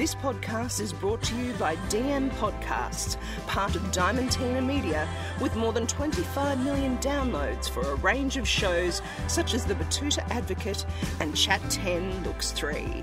This 0.00 0.14
podcast 0.14 0.80
is 0.80 0.94
brought 0.94 1.20
to 1.24 1.36
you 1.36 1.52
by 1.58 1.76
DM 1.90 2.30
Podcasts, 2.36 3.18
part 3.46 3.76
of 3.76 3.82
Diamantina 3.92 4.64
Media, 4.64 5.06
with 5.42 5.54
more 5.56 5.74
than 5.74 5.86
25 5.86 6.64
million 6.64 6.96
downloads 7.00 7.68
for 7.68 7.82
a 7.82 7.96
range 7.96 8.38
of 8.38 8.48
shows 8.48 9.02
such 9.28 9.52
as 9.52 9.66
The 9.66 9.74
Batuta 9.74 10.26
Advocate 10.30 10.86
and 11.20 11.36
Chat 11.36 11.60
10 11.68 12.24
Looks 12.24 12.50
3. 12.52 13.02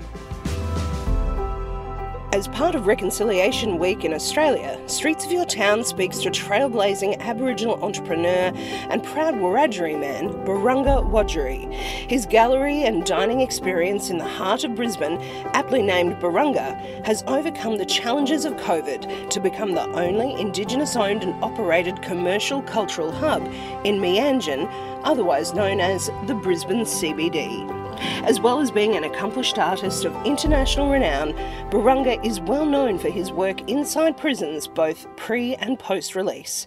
As 2.30 2.46
part 2.46 2.74
of 2.74 2.86
Reconciliation 2.86 3.78
Week 3.78 4.04
in 4.04 4.12
Australia, 4.12 4.78
Streets 4.86 5.24
of 5.24 5.32
Your 5.32 5.46
Town 5.46 5.82
speaks 5.82 6.18
to 6.18 6.30
trailblazing 6.30 7.18
Aboriginal 7.20 7.82
entrepreneur 7.82 8.52
and 8.90 9.02
proud 9.02 9.36
Wiradjuri 9.36 9.98
man, 9.98 10.28
Birrunga 10.44 11.10
Wadjuri. 11.10 11.72
His 11.72 12.26
gallery 12.26 12.82
and 12.82 13.06
dining 13.06 13.40
experience 13.40 14.10
in 14.10 14.18
the 14.18 14.28
heart 14.28 14.62
of 14.62 14.74
Brisbane, 14.74 15.18
aptly 15.54 15.80
named 15.80 16.16
Birrunga, 16.16 16.76
has 17.06 17.24
overcome 17.26 17.78
the 17.78 17.86
challenges 17.86 18.44
of 18.44 18.52
COVID 18.56 19.30
to 19.30 19.40
become 19.40 19.72
the 19.72 19.88
only 19.92 20.38
Indigenous 20.38 20.96
owned 20.96 21.22
and 21.22 21.42
operated 21.42 22.02
commercial 22.02 22.60
cultural 22.60 23.10
hub 23.10 23.42
in 23.84 24.00
Meanjin, 24.00 24.70
otherwise 25.02 25.54
known 25.54 25.80
as 25.80 26.10
the 26.26 26.34
Brisbane 26.34 26.84
CBD. 26.84 27.87
As 28.24 28.40
well 28.40 28.60
as 28.60 28.70
being 28.70 28.96
an 28.96 29.04
accomplished 29.04 29.58
artist 29.58 30.04
of 30.04 30.14
international 30.26 30.90
renown, 30.90 31.32
Birrunga 31.70 32.24
is 32.24 32.40
well 32.40 32.66
known 32.66 32.98
for 32.98 33.08
his 33.08 33.30
work 33.30 33.68
inside 33.68 34.16
prisons 34.16 34.66
both 34.66 35.06
pre 35.16 35.54
and 35.56 35.78
post 35.78 36.14
release. 36.14 36.66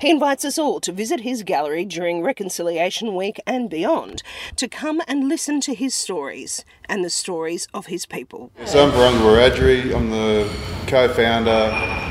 He 0.00 0.10
invites 0.10 0.44
us 0.44 0.58
all 0.58 0.80
to 0.80 0.92
visit 0.92 1.20
his 1.20 1.42
gallery 1.42 1.84
during 1.84 2.22
Reconciliation 2.22 3.14
Week 3.14 3.40
and 3.46 3.68
beyond 3.68 4.22
to 4.56 4.68
come 4.68 5.02
and 5.06 5.28
listen 5.28 5.60
to 5.62 5.74
his 5.74 5.94
stories 5.94 6.64
and 6.86 7.04
the 7.04 7.10
stories 7.10 7.68
of 7.74 7.86
his 7.86 8.06
people. 8.06 8.50
So 8.64 8.84
I'm 8.84 8.92
Birrunga 8.92 9.20
Wiradjuri. 9.20 9.94
I'm 9.94 10.10
the 10.10 10.50
co-founder 10.86 12.10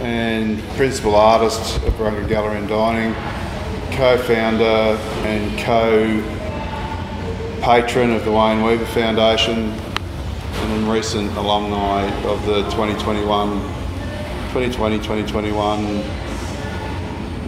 and 0.00 0.62
principal 0.76 1.14
artist 1.14 1.76
of 1.84 1.92
Birrunga 1.94 2.26
Gallery 2.28 2.56
and 2.56 2.68
Dining, 2.68 3.14
co-founder 3.96 4.98
and 5.26 5.58
co 5.58 6.39
patron 7.60 8.12
of 8.12 8.24
the 8.24 8.32
Wayne 8.32 8.62
Weaver 8.62 8.86
Foundation 8.86 9.70
and 9.72 10.88
a 10.88 10.90
recent 10.90 11.30
alumni 11.36 12.02
of 12.24 12.44
the 12.46 12.62
2021 12.70 13.60
2020-2021 14.52 16.02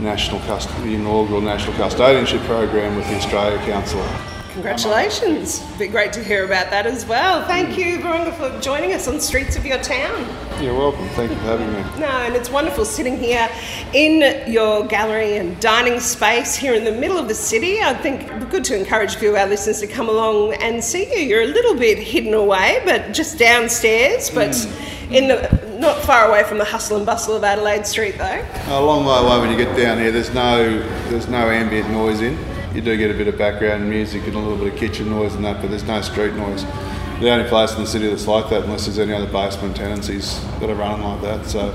national 0.01 0.41
cust- 0.41 0.69
the 0.83 0.95
inaugural 0.95 1.41
national 1.41 1.73
custodianship 1.75 2.45
program 2.47 2.97
with 2.97 3.07
the 3.09 3.17
Australia 3.17 3.59
Council. 3.65 4.01
Congratulations. 4.53 5.63
It'd 5.63 5.79
be 5.79 5.87
great 5.89 6.13
to 6.13 6.23
hear 6.23 6.45
about 6.45 6.69
that 6.71 6.85
as 6.87 7.07
well. 7.07 7.45
Thank 7.47 7.79
you, 7.79 7.99
Birrunga, 8.01 8.35
for 8.35 8.61
joining 8.61 8.93
us 8.93 9.09
on 9.09 9.19
Streets 9.19 9.57
of 9.57 9.65
Your 9.65 9.79
Town. 9.79 10.27
You're 10.63 10.75
welcome. 10.75 11.09
Thank 11.11 11.31
you 11.31 11.37
for 11.39 11.43
having 11.45 11.73
me. 11.73 11.81
No, 11.99 12.07
and 12.07 12.35
it's 12.37 12.51
wonderful 12.51 12.85
sitting 12.85 13.17
here 13.17 13.49
in 13.95 14.51
your 14.53 14.87
gallery 14.87 15.39
and 15.39 15.59
dining 15.59 15.99
space 16.01 16.55
here 16.55 16.75
in 16.75 16.85
the 16.85 16.93
middle 16.93 17.17
of 17.19 17.29
the 17.29 17.35
city. 17.35 17.81
I 17.83 17.95
think 17.95 18.29
good 18.51 18.63
to 18.65 18.77
encourage 18.79 19.15
a 19.15 19.19
few 19.19 19.31
of 19.31 19.37
our 19.37 19.47
listeners 19.47 19.81
to 19.81 19.87
come 19.87 20.11
along 20.11 20.53
and 20.55 20.85
see 20.85 21.11
you. 21.11 21.27
You're 21.27 21.43
a 21.45 21.47
little 21.47 21.75
bit 21.75 21.99
hidden 21.99 22.35
away, 22.35 22.83
but 22.85 23.13
just 23.15 23.39
downstairs, 23.39 24.29
but 24.29 24.51
Mm. 24.51 25.13
in 25.15 25.29
the 25.29 25.63
not 25.79 25.99
far 26.03 26.29
away 26.29 26.45
from 26.45 26.59
the 26.59 26.65
hustle 26.65 26.97
and 26.99 27.05
bustle 27.07 27.35
of 27.35 27.43
Adelaide 27.43 27.85
Street, 27.87 28.17
though. 28.19 28.45
A 28.69 28.81
long 28.81 29.05
way 29.05 29.17
away 29.17 29.41
when 29.41 29.51
you 29.51 29.57
get 29.57 29.75
down 29.77 29.99
here. 29.99 30.13
There's 30.13 30.33
no 30.35 30.79
there's 31.09 31.27
no 31.29 31.49
ambient 31.51 31.91
noise 31.91 32.21
in. 32.21 32.39
You 32.75 32.81
do 32.81 32.97
get 32.97 33.11
a 33.11 33.15
bit 33.15 33.29
of 33.29 33.37
background 33.37 33.89
music 33.91 34.27
and 34.27 34.35
a 34.35 34.39
little 34.39 34.57
bit 34.57 34.73
of 34.73 34.79
kitchen 34.79 35.11
noise 35.11 35.35
and 35.35 35.45
that, 35.45 35.61
but 35.61 35.69
there's 35.69 35.85
no 35.85 36.01
street 36.01 36.33
noise. 36.35 36.65
The 37.21 37.29
only 37.29 37.47
place 37.47 37.75
in 37.75 37.81
the 37.83 37.87
city 37.87 38.09
that's 38.09 38.27
like 38.27 38.49
that, 38.49 38.65
unless 38.65 38.87
there's 38.87 38.99
any 38.99 39.13
other 39.13 39.31
basement 39.31 39.77
tenancies 39.77 40.43
that 40.59 40.71
are 40.71 40.75
running 40.75 41.05
like 41.07 41.21
that. 41.21 41.47
So, 41.47 41.67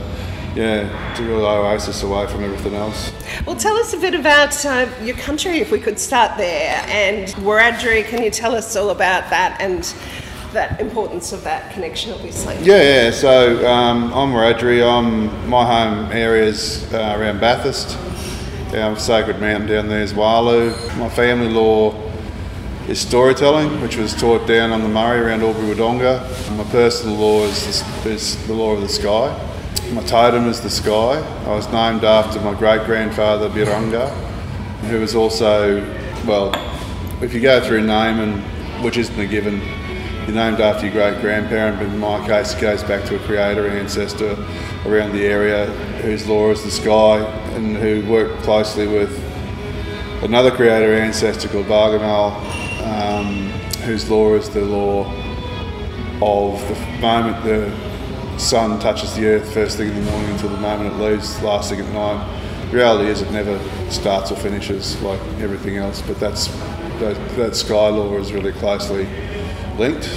yeah, 0.56 1.12
it's 1.12 1.20
a 1.20 1.24
real 1.24 1.46
oasis 1.46 2.02
away 2.02 2.26
from 2.26 2.44
everything 2.44 2.74
else. 2.74 3.12
Well, 3.46 3.56
tell 3.56 3.76
us 3.78 3.94
a 3.94 3.98
bit 3.98 4.16
about 4.16 4.66
uh, 4.66 4.90
your 5.04 5.16
country, 5.18 5.60
if 5.60 5.72
we 5.72 5.80
could 5.80 6.00
start 6.00 6.36
there. 6.36 6.84
And 6.88 7.28
Wiradjuri, 7.46 8.06
can 8.06 8.24
you 8.24 8.32
tell 8.32 8.56
us 8.56 8.76
all 8.76 8.90
about 8.90 9.30
that 9.30 9.62
and 9.62 9.84
that 10.54 10.82
importance 10.82 11.32
of 11.32 11.44
that 11.44 11.72
connection, 11.74 12.12
obviously? 12.12 12.56
Yeah, 12.56 12.82
yeah. 12.82 13.12
So 13.12 13.68
um, 13.68 14.12
I'm 14.14 14.32
Wiradjuri. 14.32 14.84
I'm 14.84 15.48
my 15.48 15.64
home 15.64 16.12
area's 16.12 16.92
uh, 16.92 17.16
around 17.16 17.40
Bathurst. 17.40 17.96
Our 18.82 18.96
sacred 19.00 19.40
mountain 19.40 19.68
down 19.68 19.88
there 19.88 20.02
is 20.02 20.14
Wahluu. 20.14 20.98
My 20.98 21.10
family 21.10 21.50
law 21.50 21.96
is 22.88 23.00
storytelling, 23.00 23.82
which 23.82 23.98
was 23.98 24.14
taught 24.14 24.48
down 24.48 24.72
on 24.72 24.84
the 24.84 24.88
Murray 24.88 25.20
around 25.20 25.42
Albury 25.42 25.74
Wodonga. 25.74 26.22
My 26.56 26.64
personal 26.66 27.16
law 27.16 27.44
is, 27.46 27.84
is 28.06 28.48
the 28.48 28.54
law 28.54 28.74
of 28.74 28.82
the 28.82 28.88
sky. 28.88 29.36
My 29.94 30.04
totem 30.04 30.48
is 30.48 30.62
the 30.62 30.70
sky. 30.70 31.20
I 31.46 31.56
was 31.56 31.66
named 31.72 32.04
after 32.04 32.40
my 32.40 32.54
great 32.54 32.86
grandfather 32.86 33.50
Birrunga, 33.50 34.10
who 34.90 35.00
was 35.00 35.16
also, 35.16 35.82
well, 36.28 36.54
if 37.22 37.34
you 37.34 37.42
go 37.42 37.60
through 37.60 37.82
name 37.82 38.20
and 38.20 38.84
which 38.84 38.98
isn't 38.98 39.20
a 39.20 39.26
given, 39.26 39.60
you're 40.28 40.36
named 40.36 40.60
after 40.60 40.88
your 40.88 40.94
great 40.94 41.22
grandparent, 41.22 41.78
but 41.78 41.88
in 41.88 41.98
my 42.00 42.26
case, 42.28 42.54
it 42.54 42.60
goes 42.60 42.84
back 42.84 43.06
to 43.06 43.16
a 43.16 43.20
creator 43.20 43.70
ancestor 43.70 44.34
around 44.86 45.14
the 45.14 45.26
area 45.26 45.68
whose 46.02 46.28
law 46.28 46.50
is 46.52 46.62
the 46.64 46.72
sky 46.72 47.20
and 47.56 47.78
who 47.78 48.06
worked 48.12 48.44
closely 48.44 48.88
with 48.88 49.18
another 50.24 50.52
creator 50.52 50.94
ancestor 50.94 51.48
called 51.48 51.68
Bargamal, 51.68 52.36
um, 52.86 53.50
whose 53.84 54.10
law 54.10 54.34
is 54.34 54.50
the 54.50 54.60
law 54.60 55.06
of 56.22 56.60
the 56.68 57.00
moment 57.00 57.42
the 57.46 58.38
sun 58.38 58.82
touches 58.82 59.16
the 59.16 59.28
earth 59.28 59.54
first 59.54 59.78
thing 59.78 59.88
in 59.88 59.96
the 59.96 60.12
morning 60.12 60.32
until 60.32 60.50
the 60.50 60.58
moment 60.58 60.94
it 60.94 60.98
leaves 60.98 61.42
last 61.42 61.70
thing 61.70 61.80
at 61.80 61.94
night. 61.94 62.70
The 62.72 62.76
reality 62.76 63.10
is 63.10 63.22
it 63.22 63.32
never 63.32 63.58
starts 63.90 64.30
or 64.30 64.36
finishes 64.36 65.02
like 65.02 65.22
everything 65.40 65.78
else, 65.78 66.02
but 66.02 66.20
that's 66.20 66.48
that, 67.00 67.16
that 67.38 67.56
sky 67.56 67.88
law 67.88 68.18
is 68.18 68.34
really 68.34 68.52
closely 68.52 69.08
linked. 69.80 70.10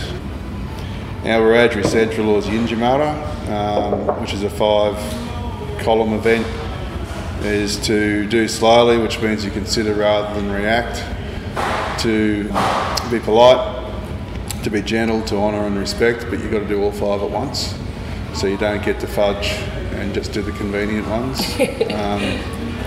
Our 1.25 1.43
Wiradjuri 1.43 1.87
Central 1.87 2.28
law 2.28 2.38
is 2.38 2.47
Yindyamarra, 2.47 3.48
um, 3.50 4.21
which 4.21 4.32
is 4.32 4.43
a 4.43 4.48
five 4.48 4.97
column 5.82 6.15
event, 6.15 6.47
is 7.44 7.76
to 7.87 8.26
do 8.26 8.49
slowly, 8.49 8.97
which 8.97 9.20
means 9.20 9.44
you 9.44 9.50
consider 9.50 9.94
rather 9.94 10.41
than 10.41 10.50
react, 10.50 10.99
to 12.00 12.44
be 13.10 13.20
polite, 13.20 13.76
to 14.62 14.70
be 14.70 14.81
gentle, 14.81 15.22
to 15.22 15.37
honour 15.37 15.66
and 15.66 15.78
respect, 15.78 16.26
but 16.31 16.38
you've 16.38 16.50
got 16.50 16.60
to 16.60 16.69
do 16.69 16.82
all 16.82 16.93
five 16.93 17.22
at 17.22 17.31
once. 17.31 17.75
So 18.34 18.47
you 18.47 18.56
don't 18.56 18.82
get 18.82 18.99
to 19.00 19.06
fudge 19.06 19.49
and 19.93 20.15
just 20.15 20.32
do 20.32 20.41
the 20.41 20.53
convenient 20.53 21.06
ones. 21.09 21.41
um, 21.60 22.41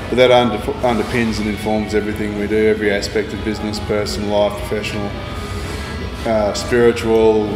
but 0.10 0.16
that 0.16 0.32
under, 0.32 0.58
underpins 0.58 1.40
and 1.40 1.48
informs 1.48 1.94
everything 1.94 2.40
we 2.40 2.48
do, 2.48 2.68
every 2.68 2.92
aspect 2.92 3.34
of 3.34 3.44
business, 3.44 3.80
personal 3.82 4.30
life, 4.30 4.58
professional, 4.60 5.10
uh, 6.26 6.54
spiritual, 6.54 7.48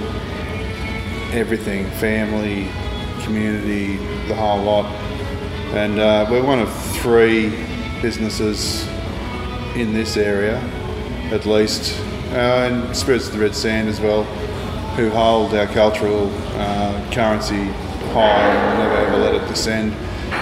everything, 1.31 1.85
family, 1.91 2.69
community, 3.23 3.97
the 4.27 4.35
whole 4.35 4.61
lot. 4.61 4.85
And 5.73 5.99
uh, 5.99 6.27
we're 6.29 6.43
one 6.43 6.59
of 6.59 6.73
three 6.97 7.49
businesses 8.01 8.87
in 9.75 9.93
this 9.93 10.17
area, 10.17 10.57
at 11.31 11.45
least, 11.45 11.99
uh, 12.31 12.69
and 12.69 12.95
Spirits 12.95 13.27
of 13.27 13.33
the 13.33 13.39
Red 13.39 13.55
Sand 13.55 13.89
as 13.89 14.01
well, 14.01 14.23
who 14.95 15.09
hold 15.09 15.53
our 15.53 15.67
cultural 15.67 16.31
uh, 16.55 17.11
currency 17.11 17.65
high 18.13 18.47
and 18.47 18.79
never 18.79 18.95
ever 18.95 19.17
let 19.17 19.35
it 19.35 19.47
descend. 19.47 19.93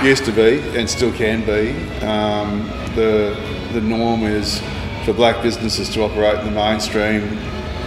Used 0.04 0.26
to 0.26 0.32
be, 0.32 0.60
and 0.78 0.90
still 0.90 1.12
can 1.14 1.46
be. 1.46 1.72
Um, 2.04 2.68
the 2.96 3.36
the 3.74 3.82
norm 3.82 4.24
is 4.24 4.62
for 5.04 5.14
black 5.14 5.44
businesses 5.44 5.90
to 5.92 6.04
operate 6.04 6.40
in 6.40 6.46
the 6.46 6.52
mainstream. 6.52 7.24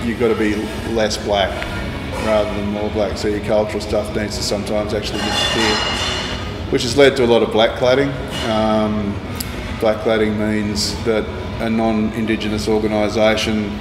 You've 0.05 0.21
got 0.21 0.29
to 0.29 0.35
be 0.35 0.55
less 0.93 1.17
black 1.17 1.51
rather 2.25 2.53
than 2.55 2.69
more 2.71 2.91
black. 2.91 3.17
So 3.19 3.29
your 3.29 3.41
cultural 3.41 3.81
stuff 3.81 4.15
needs 4.17 4.37
to 4.37 4.43
sometimes 4.43 4.95
actually 4.95 5.21
disappear, 5.21 5.77
which 6.71 6.83
has 6.83 6.97
led 6.97 7.17
to 7.17 7.25
a 7.25 7.27
lot 7.27 7.43
of 7.43 7.53
black 7.53 7.79
cladding. 7.79 8.13
Um, 8.49 9.13
black 9.81 9.99
cladding 10.05 10.37
means 10.39 10.95
that 11.05 11.25
a 11.61 11.69
non-Indigenous 11.71 12.69
organisation 12.69 13.77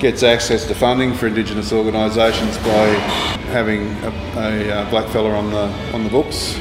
gets 0.00 0.22
access 0.22 0.66
to 0.66 0.74
funding 0.74 1.14
for 1.14 1.28
Indigenous 1.28 1.72
organisations 1.72 2.56
by 2.58 2.86
having 3.52 3.86
a, 4.02 4.08
a, 4.36 4.70
uh 4.72 4.90
black 4.90 5.08
fella 5.10 5.30
on 5.30 5.50
the 5.50 5.66
on 5.94 6.02
the 6.02 6.10
books. 6.10 6.54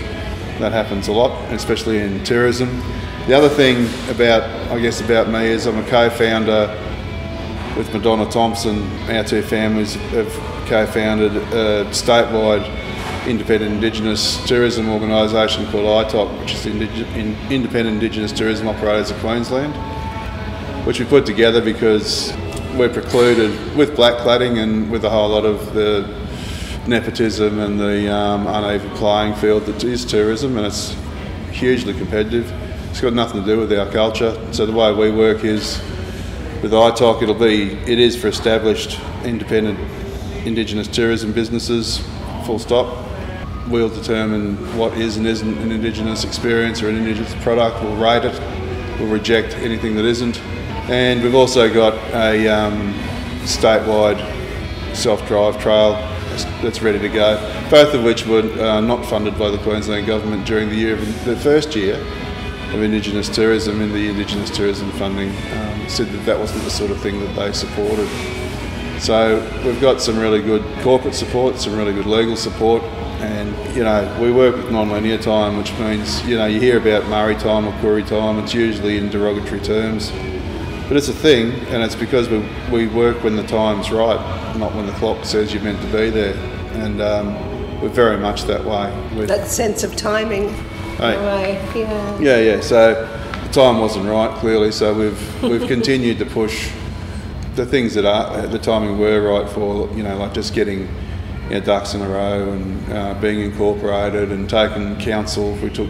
That 0.60 0.72
happens 0.72 1.08
a 1.08 1.12
lot, 1.12 1.32
especially 1.52 1.98
in 1.98 2.24
tourism. 2.24 2.70
The 3.26 3.34
other 3.34 3.50
thing 3.50 3.88
about, 4.10 4.44
I 4.72 4.80
guess, 4.80 5.02
about 5.02 5.30
me 5.30 5.48
is 5.48 5.66
I'm 5.66 5.78
a 5.78 5.88
co-founder 5.88 6.91
with 7.78 7.94
Madonna 7.94 8.30
Thompson. 8.30 8.88
Our 9.10 9.24
two 9.24 9.42
families 9.42 9.96
have 9.96 10.32
co-founded 10.68 11.36
a 11.36 11.86
statewide 11.86 12.66
independent 13.28 13.74
Indigenous 13.74 14.44
tourism 14.48 14.90
organisation 14.90 15.66
called 15.68 15.86
ITOC, 15.86 16.40
which 16.40 16.54
is 16.54 16.66
Independent 16.66 17.96
Indigenous 17.96 18.32
Tourism 18.32 18.68
Operators 18.68 19.12
of 19.12 19.18
Queensland, 19.20 19.74
which 20.86 21.00
we 21.00 21.06
put 21.06 21.26
together 21.26 21.62
because 21.62 22.34
we're 22.76 22.90
precluded 22.90 23.76
with 23.76 23.96
black 23.96 24.18
cladding 24.20 24.62
and 24.62 24.90
with 24.90 25.04
a 25.06 25.10
whole 25.10 25.30
lot 25.30 25.46
of 25.46 25.74
the 25.74 26.02
nepotism 26.88 27.60
and 27.60 27.80
the 27.80 28.12
um, 28.12 28.48
uneven 28.48 28.90
playing 28.92 29.36
field 29.36 29.66
that 29.66 29.84
is 29.84 30.04
tourism, 30.06 30.58
and 30.58 30.66
it's 30.66 30.96
hugely 31.52 31.94
competitive. 31.94 32.52
It's 32.90 33.02
got 33.02 33.14
nothing 33.14 33.42
to 33.42 33.48
do 33.48 33.60
with 33.60 33.72
our 33.72 33.90
culture. 33.92 34.36
So 34.52 34.66
the 34.66 34.74
way 34.74 34.92
we 34.94 35.12
work 35.12 35.44
is 35.44 35.80
with 36.62 36.72
ITOC, 36.72 37.24
it'll 37.24 37.36
be 37.36 37.74
it 37.92 38.00
is 38.00 38.20
for 38.20 38.28
established 38.28 39.00
independent 39.24 39.80
Indigenous 40.46 40.88
tourism 40.88 41.32
businesses. 41.32 42.00
Full 42.46 42.60
stop 42.60 43.12
we'll 43.72 43.90
determine 43.90 44.56
what 44.78 44.98
is 44.98 45.18
and 45.18 45.26
isn't 45.26 45.58
an 45.60 45.72
Indigenous 45.72 46.24
experience 46.24 46.82
or 46.82 46.90
an 46.90 46.98
Indigenous 46.98 47.34
product. 47.42 47.82
We'll 47.82 47.96
rate 47.96 48.26
it. 48.26 48.40
We'll 49.00 49.10
reject 49.10 49.56
anything 49.56 49.96
that 49.96 50.06
isn't. 50.06 50.40
And 50.90 51.24
we've 51.24 51.36
also 51.36 51.74
got 51.74 51.94
a 52.14 52.48
um, 52.48 52.94
statewide 53.44 54.20
self-drive 54.96 55.62
trail 55.62 55.94
that's 56.62 56.82
ready 56.82 57.00
to 57.00 57.10
go. 57.10 57.38
Both 57.70 57.94
of 57.94 58.04
which 58.04 58.26
were 58.26 58.42
uh, 58.62 58.82
not 58.82 59.06
funded 59.06 59.40
by 59.40 59.50
the 59.50 59.58
Queensland 59.60 60.06
Government 60.06 60.46
during 60.46 60.70
the 60.70 60.76
year 60.76 60.94
of 60.94 61.26
the 61.26 61.36
first 61.38 61.76
year 61.76 61.96
of 61.96 62.82
Indigenous 62.82 63.30
tourism 63.30 63.82
in 63.82 63.92
the 63.92 64.10
Indigenous 64.10 64.50
tourism 64.50 64.92
funding 64.92 65.30
um, 65.30 65.71
said 65.92 66.08
that 66.08 66.26
that 66.26 66.40
wasn't 66.40 66.64
the 66.64 66.72
sort 66.72 66.90
of 66.90 67.00
thing 67.02 67.20
that 67.20 67.36
they 67.36 67.52
supported. 67.52 68.08
So 69.00 69.40
we've 69.66 69.82
got 69.82 70.00
some 70.00 70.18
really 70.18 70.42
good 70.42 70.64
corporate 70.84 71.16
support, 71.16 71.58
some 71.60 71.76
really 71.76 71.94
good 71.94 72.06
legal 72.06 72.36
support, 72.36 72.84
and 73.20 73.76
you 73.76 73.84
know 73.84 74.18
we 74.22 74.32
work 74.32 74.56
with 74.56 74.72
non-linear 74.72 75.18
time, 75.18 75.58
which 75.58 75.72
means 75.80 76.24
you 76.26 76.38
know 76.38 76.46
you 76.46 76.60
hear 76.60 76.78
about 76.78 77.08
Murray 77.10 77.36
time 77.36 77.68
or 77.68 77.72
Koori 77.82 78.08
time. 78.08 78.40
It's 78.40 78.54
usually 78.54 78.98
in 78.98 79.10
derogatory 79.10 79.60
terms, 79.60 80.12
but 80.88 80.98
it's 80.98 81.10
a 81.10 81.14
thing, 81.14 81.52
and 81.70 81.84
it's 81.84 81.96
because 81.96 82.30
we 82.30 82.48
we 82.72 82.88
work 82.88 83.24
when 83.24 83.36
the 83.36 83.48
time's 83.48 83.92
right, 83.92 84.20
not 84.58 84.74
when 84.76 84.86
the 84.86 84.94
clock 84.94 85.26
says 85.26 85.54
you're 85.54 85.64
meant 85.64 85.82
to 85.82 85.88
be 85.88 86.10
there, 86.10 86.36
and 86.74 87.02
um, 87.02 87.82
we're 87.82 87.90
very 87.90 88.18
much 88.18 88.44
that 88.44 88.64
way. 88.64 88.94
We're, 89.16 89.26
that 89.26 89.48
sense 89.48 89.84
of 89.84 89.96
timing. 89.96 90.50
Hey. 90.98 91.18
Way. 91.18 91.80
Yeah. 91.82 92.20
Yeah, 92.20 92.38
yeah. 92.38 92.62
So 92.62 93.21
time 93.52 93.80
wasn't 93.80 94.08
right, 94.08 94.36
clearly. 94.40 94.72
So 94.72 94.94
we've 94.94 95.44
we've 95.44 95.68
continued 95.68 96.20
to 96.20 96.26
push 96.26 96.72
the 97.56 97.66
things 97.66 97.94
that 97.96 98.06
are 98.06 98.48
the 98.48 98.60
timing 98.60 98.98
were 98.98 99.22
right 99.22 99.50
for. 99.50 99.90
You 99.96 100.04
know, 100.04 100.18
like 100.18 100.34
just 100.34 100.54
getting 100.54 100.88
you 101.52 101.60
know, 101.60 101.66
ducks 101.66 101.94
in 101.94 102.02
a 102.02 102.08
row 102.08 102.52
and 102.54 102.94
uh, 102.94 103.14
being 103.16 103.42
incorporated 103.42 104.32
and 104.32 104.50
taking 104.50 104.98
council. 104.98 105.54
We 105.56 105.70
took, 105.70 105.90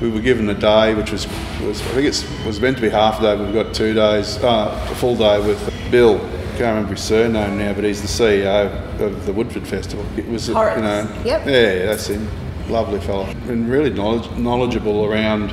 we 0.00 0.08
were 0.08 0.20
given 0.20 0.48
a 0.50 0.54
day, 0.54 0.94
which 0.94 1.10
was, 1.10 1.26
was 1.62 1.80
I 1.82 1.84
think 1.86 2.06
it 2.06 2.46
was 2.46 2.60
meant 2.60 2.76
to 2.76 2.82
be 2.82 2.88
half 2.88 3.18
a 3.18 3.22
day, 3.22 3.36
but 3.36 3.44
we've 3.44 3.64
got 3.64 3.74
two 3.74 3.92
days, 3.92 4.36
uh, 4.38 4.88
a 4.90 4.94
full 4.94 5.16
day 5.16 5.44
with 5.44 5.60
Bill. 5.90 6.16
I 6.16 6.60
can't 6.60 6.74
remember 6.74 6.94
his 6.94 7.02
surname 7.02 7.58
now, 7.58 7.72
but 7.72 7.84
he's 7.84 8.02
the 8.02 8.08
CEO 8.08 9.00
of 9.00 9.26
the 9.26 9.32
Woodford 9.32 9.66
Festival. 9.66 10.04
It 10.16 10.28
was, 10.28 10.48
Hauritz. 10.48 10.76
you 10.76 10.82
know, 10.82 11.22
yep. 11.24 11.46
yeah, 11.46 11.86
that's 11.86 12.06
him. 12.06 12.28
Lovely 12.68 13.00
fellow, 13.00 13.24
and 13.48 13.68
really 13.68 13.90
knowledge, 13.90 14.30
knowledgeable 14.36 15.06
around 15.06 15.52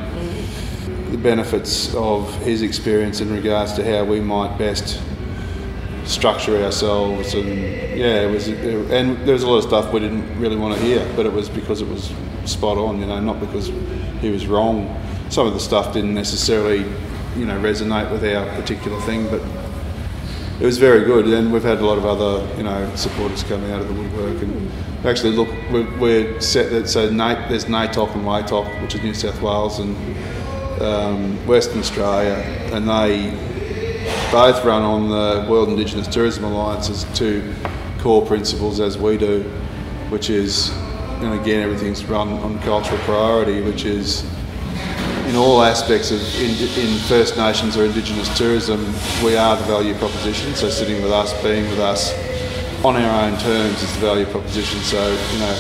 the 1.16 1.24
benefits 1.24 1.96
of 1.96 2.34
his 2.40 2.62
experience 2.62 3.22
in 3.22 3.34
regards 3.34 3.72
to 3.74 3.84
how 3.86 4.04
we 4.04 4.20
might 4.20 4.58
best 4.58 5.02
structure 6.04 6.62
ourselves 6.62 7.34
and 7.34 7.48
yeah 7.98 8.22
it 8.22 8.32
was 8.32 8.48
and 8.50 9.18
there 9.26 9.34
was 9.34 9.44
a 9.44 9.48
lot 9.48 9.58
of 9.58 9.64
stuff 9.64 9.94
we 9.94 10.00
didn't 10.00 10.40
really 10.40 10.58
want 10.58 10.78
to 10.78 10.86
hear 10.86 11.10
but 11.16 11.26
it 11.26 11.32
was 11.32 11.48
because 11.48 11.82
it 11.82 11.88
was 11.88 12.12
spot 12.44 12.78
on 12.78 13.00
you 13.00 13.06
know 13.06 13.20
not 13.20 13.40
because 13.40 13.72
he 14.20 14.30
was 14.30 14.48
wrong. 14.48 15.02
Some 15.30 15.48
of 15.48 15.54
the 15.54 15.60
stuff 15.60 15.94
didn't 15.94 16.14
necessarily 16.14 16.80
you 17.38 17.46
know 17.46 17.60
resonate 17.62 18.12
with 18.12 18.24
our 18.26 18.46
particular 18.60 19.00
thing 19.02 19.30
but 19.30 19.42
it 20.60 20.66
was 20.66 20.78
very 20.78 21.04
good. 21.04 21.28
And 21.28 21.52
we've 21.52 21.64
had 21.64 21.80
a 21.80 21.86
lot 21.86 21.98
of 21.98 22.06
other 22.06 22.46
you 22.58 22.64
know 22.64 22.94
supporters 22.96 23.44
coming 23.44 23.72
out 23.72 23.82
of 23.82 23.88
the 23.88 23.94
woodwork 23.94 24.42
and 24.44 24.72
actually 25.06 25.32
look 25.32 25.50
we're, 25.72 25.98
we're 25.98 26.42
set 26.42 26.72
that 26.72 26.90
so 26.90 27.10
Nate, 27.10 27.48
there's 27.50 27.66
NAITOC 27.66 28.16
and 28.16 28.26
WAITOC 28.26 28.82
which 28.82 28.96
is 28.96 29.02
New 29.02 29.14
South 29.14 29.42
Wales 29.42 29.80
and 29.80 29.96
um, 30.81 31.45
Western 31.48 31.80
Australia 31.80 32.33
and 32.74 32.88
they 32.88 33.31
both 34.31 34.63
run 34.66 34.81
on 34.81 35.10
the 35.10 35.50
World 35.50 35.69
Indigenous 35.69 36.07
Tourism 36.07 36.44
Alliance's 36.44 37.06
two 37.18 37.54
core 38.00 38.25
principles 38.25 38.80
as 38.80 38.98
we 38.98 39.18
do, 39.18 39.44
which 40.10 40.30
is, 40.30 40.72
and 41.22 41.39
again, 41.39 41.62
everything's 41.62 42.06
run 42.06 42.30
on 42.30 42.60
cultural 42.60 43.00
priority, 43.00 43.62
which 43.62 43.86
is 43.86 44.24
in 45.27 45.36
all 45.36 45.63
aspects 45.63 46.12
of 46.12 46.22
in, 46.39 46.51
in, 46.80 46.98
First 47.07 47.36
Nations 47.38 47.78
or 47.78 47.86
Indigenous 47.86 48.36
tourism, 48.38 48.86
we 49.24 49.36
are 49.36 49.56
the 49.56 49.63
value 49.63 49.95
proposition. 49.95 50.54
So 50.54 50.69
sitting 50.69 51.01
with 51.01 51.12
us, 51.12 51.33
being 51.42 51.68
with 51.69 51.80
us 51.80 52.13
on 52.86 52.95
our 52.95 53.25
own 53.25 53.38
terms 53.39 53.81
is 53.81 53.94
the 53.94 54.01
value 54.01 54.25
proposition. 54.25 54.80
So, 54.81 55.01
you 55.33 55.39
know, 55.39 55.56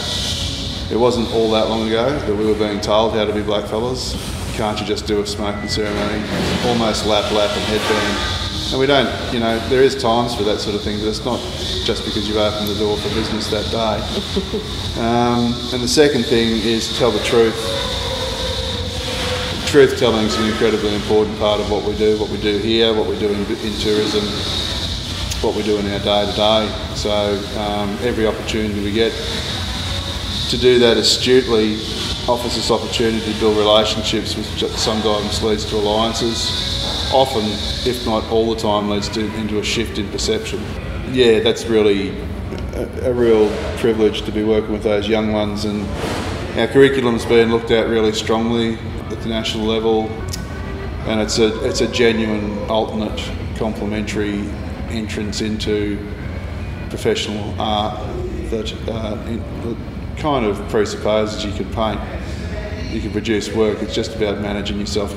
it 0.91 0.99
wasn't 0.99 1.31
all 1.33 1.49
that 1.51 1.67
long 1.67 1.87
ago 1.87 2.15
that 2.17 2.35
we 2.35 2.45
were 2.45 2.53
being 2.53 2.79
told 2.79 3.13
how 3.13 3.25
to 3.25 3.33
be 3.33 3.41
blackfellas. 3.41 4.34
Can't 4.55 4.79
you 4.79 4.85
just 4.85 5.05
do 5.05 5.21
a 5.21 5.27
smoking 5.27 5.67
ceremony, 5.67 6.23
almost 6.65 7.05
lap 7.05 7.31
lap 7.31 7.51
and 7.55 7.63
headband 7.65 8.45
and 8.71 8.79
we 8.79 8.87
don't, 8.87 9.07
you 9.31 9.39
know, 9.39 9.59
there 9.69 9.83
is 9.83 9.95
times 9.95 10.33
for 10.33 10.43
that 10.43 10.59
sort 10.59 10.75
of 10.75 10.81
thing, 10.81 10.97
but 10.99 11.07
it's 11.07 11.23
not 11.23 11.39
just 11.85 12.03
because 12.03 12.27
you've 12.27 12.37
opened 12.37 12.67
the 12.67 12.79
door 12.79 12.97
for 12.97 13.09
business 13.09 13.49
that 13.51 13.65
day. 13.71 14.61
Um, 14.95 15.53
and 15.73 15.83
the 15.83 15.89
second 15.89 16.23
thing 16.23 16.47
is 16.47 16.97
tell 16.97 17.11
the 17.11 17.19
truth. 17.19 17.53
Truth 19.67 19.99
telling 19.99 20.25
is 20.25 20.37
an 20.37 20.45
incredibly 20.45 20.95
important 20.95 21.37
part 21.37 21.59
of 21.59 21.69
what 21.69 21.83
we 21.83 21.97
do, 21.97 22.17
what 22.17 22.29
we 22.29 22.39
do 22.39 22.57
here, 22.59 22.93
what 22.93 23.05
we 23.05 23.19
do 23.19 23.27
in, 23.27 23.41
in 23.41 23.73
tourism, 23.79 24.23
what 25.43 25.53
we 25.53 25.63
do 25.63 25.77
in 25.77 25.91
our 25.91 25.99
day 25.99 26.25
to 26.25 26.35
day. 26.37 26.95
So 26.95 27.11
um, 27.59 27.97
every 28.01 28.25
opportunity 28.25 28.81
we 28.81 28.93
get 28.93 29.11
to 30.49 30.57
do 30.57 30.79
that 30.79 30.95
astutely 30.95 31.75
offers 32.27 32.57
us 32.57 32.71
opportunity 32.71 33.31
to 33.31 33.39
build 33.39 33.57
relationships, 33.57 34.35
which 34.35 34.69
sometimes 34.71 35.43
leads 35.43 35.65
to 35.65 35.75
alliances 35.75 37.11
often, 37.13 37.43
if 37.89 38.05
not 38.05 38.23
all 38.31 38.53
the 38.53 38.59
time, 38.59 38.89
leads 38.89 39.09
to, 39.09 39.33
into 39.35 39.59
a 39.59 39.63
shift 39.63 39.97
in 39.97 40.09
perception. 40.09 40.59
Yeah, 41.11 41.39
that's 41.39 41.65
really 41.65 42.17
a, 42.73 43.09
a, 43.09 43.13
real 43.13 43.49
privilege 43.77 44.23
to 44.23 44.31
be 44.31 44.43
working 44.43 44.71
with 44.71 44.83
those 44.83 45.07
young 45.07 45.31
ones, 45.31 45.65
and 45.65 45.85
our 46.59 46.67
curriculum's 46.67 47.25
been 47.25 47.51
looked 47.51 47.71
at 47.71 47.87
really 47.87 48.11
strongly 48.11 48.75
at 49.11 49.21
the 49.21 49.29
national 49.29 49.65
level, 49.65 50.09
and 51.07 51.21
it's 51.21 51.37
a 51.37 51.63
it's 51.63 51.81
a 51.81 51.87
genuine 51.87 52.57
alternate 52.69 53.31
complementary 53.55 54.49
entrance 54.89 55.41
into 55.41 55.97
professional 56.89 57.53
art 57.59 57.99
that, 58.49 58.73
uh, 58.87 59.15
that 59.15 59.77
kind 60.17 60.45
of 60.45 60.57
presupposes 60.69 61.43
you 61.43 61.51
can 61.51 61.71
paint, 61.73 61.99
you 62.95 63.01
can 63.01 63.11
produce 63.11 63.53
work. 63.53 63.81
It's 63.81 63.93
just 63.93 64.15
about 64.15 64.39
managing 64.39 64.79
yourself 64.79 65.13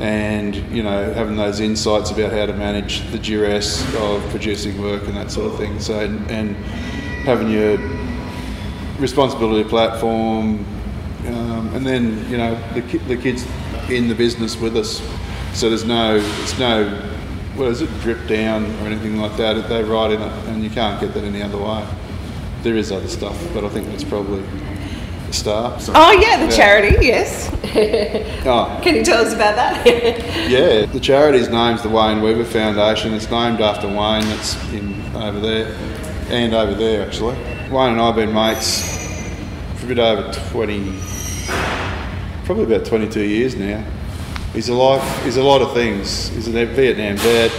and 0.00 0.54
you 0.72 0.82
know 0.82 1.12
having 1.12 1.36
those 1.36 1.58
insights 1.58 2.12
about 2.12 2.30
how 2.30 2.46
to 2.46 2.52
manage 2.52 3.10
the 3.10 3.18
duress 3.18 3.82
of 3.96 4.22
producing 4.30 4.80
work 4.80 5.02
and 5.08 5.16
that 5.16 5.30
sort 5.30 5.52
of 5.52 5.58
thing. 5.58 5.78
So 5.80 5.98
and, 5.98 6.56
having 7.24 7.50
your 7.50 7.76
responsibility 8.98 9.68
platform, 9.68 10.64
um, 11.26 11.74
and 11.74 11.84
then 11.84 12.30
you 12.30 12.38
know 12.38 12.54
the 12.74 12.80
the 13.08 13.16
kids 13.16 13.44
in 13.90 14.08
the 14.08 14.14
business 14.14 14.56
with 14.56 14.76
us. 14.76 15.02
So 15.52 15.68
there's 15.68 15.84
no 15.84 16.16
it's 16.16 16.58
no 16.58 16.88
what 17.56 17.68
is 17.68 17.82
it 17.82 17.90
drip 18.00 18.26
down 18.28 18.64
or 18.64 18.86
anything 18.86 19.20
like 19.20 19.36
that. 19.36 19.68
They 19.68 19.82
write 19.82 20.12
in 20.12 20.22
it, 20.22 20.32
and 20.46 20.62
you 20.62 20.70
can't 20.70 21.00
get 21.00 21.12
that 21.14 21.24
any 21.24 21.42
other 21.42 21.58
way. 21.58 21.86
There 22.62 22.76
is 22.76 22.92
other 22.92 23.08
stuff, 23.08 23.36
but 23.52 23.64
I 23.64 23.68
think 23.68 23.88
that's 23.88 24.04
probably 24.04 24.42
Star. 25.32 25.78
So, 25.80 25.92
oh 25.94 26.12
yeah, 26.12 26.44
the 26.44 26.50
yeah. 26.50 26.56
charity. 26.56 27.06
Yes. 27.06 27.50
oh. 28.46 28.80
Can 28.82 28.96
you 28.96 29.04
tell 29.04 29.24
us 29.24 29.32
about 29.32 29.56
that? 29.56 29.86
yeah, 30.50 30.86
the 30.86 31.00
charity's 31.00 31.48
name's 31.48 31.82
the 31.82 31.88
Wayne 31.88 32.22
Weaver 32.22 32.44
Foundation. 32.44 33.14
It's 33.14 33.30
named 33.30 33.60
after 33.60 33.86
Wayne. 33.86 34.24
That's 34.24 34.72
in 34.72 35.04
over 35.14 35.40
there, 35.40 35.76
and 36.30 36.54
over 36.54 36.74
there 36.74 37.06
actually. 37.06 37.36
Wayne 37.70 37.92
and 37.92 38.00
I 38.00 38.06
have 38.06 38.16
been 38.16 38.32
mates 38.32 39.06
for 39.76 39.86
a 39.86 39.88
bit 39.88 39.98
over 39.98 40.32
twenty, 40.50 40.98
probably 42.44 42.64
about 42.64 42.86
twenty-two 42.86 43.24
years 43.24 43.56
now. 43.56 43.84
He's 44.52 44.68
a 44.70 44.74
life. 44.74 45.24
He's 45.24 45.36
a 45.36 45.42
lot 45.42 45.60
of 45.62 45.74
things. 45.74 46.28
He's 46.28 46.48
a 46.48 46.66
Vietnam 46.66 47.16
vet. 47.18 47.52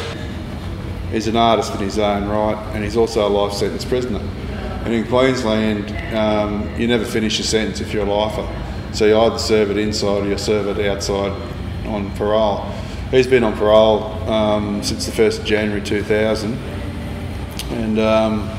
He's 1.12 1.28
an 1.28 1.36
artist 1.36 1.74
in 1.74 1.80
his 1.80 1.98
own 1.98 2.28
right, 2.28 2.58
and 2.74 2.84
he's 2.84 2.98
also 2.98 3.28
a 3.28 3.30
life 3.30 3.54
sentence 3.54 3.86
prisoner. 3.86 4.22
And 4.90 4.98
in 4.98 5.06
Queensland, 5.06 6.16
um, 6.16 6.68
you 6.76 6.88
never 6.88 7.06
finish 7.06 7.40
a 7.40 7.44
sentence 7.44 7.80
if 7.80 7.94
you're 7.94 8.08
a 8.08 8.12
lifer. 8.12 8.50
So 8.92 9.06
you 9.06 9.16
either 9.20 9.38
serve 9.38 9.70
it 9.70 9.78
inside 9.78 10.24
or 10.24 10.28
you 10.28 10.36
serve 10.36 10.66
it 10.80 10.84
outside 10.88 11.32
on 11.86 12.10
parole. 12.16 12.62
He's 13.12 13.28
been 13.28 13.44
on 13.44 13.56
parole 13.56 14.06
um, 14.28 14.82
since 14.82 15.06
the 15.06 15.12
1st 15.12 15.42
of 15.42 15.46
January 15.46 15.82
2000. 15.84 16.58
And 17.74 18.00
um, 18.00 18.50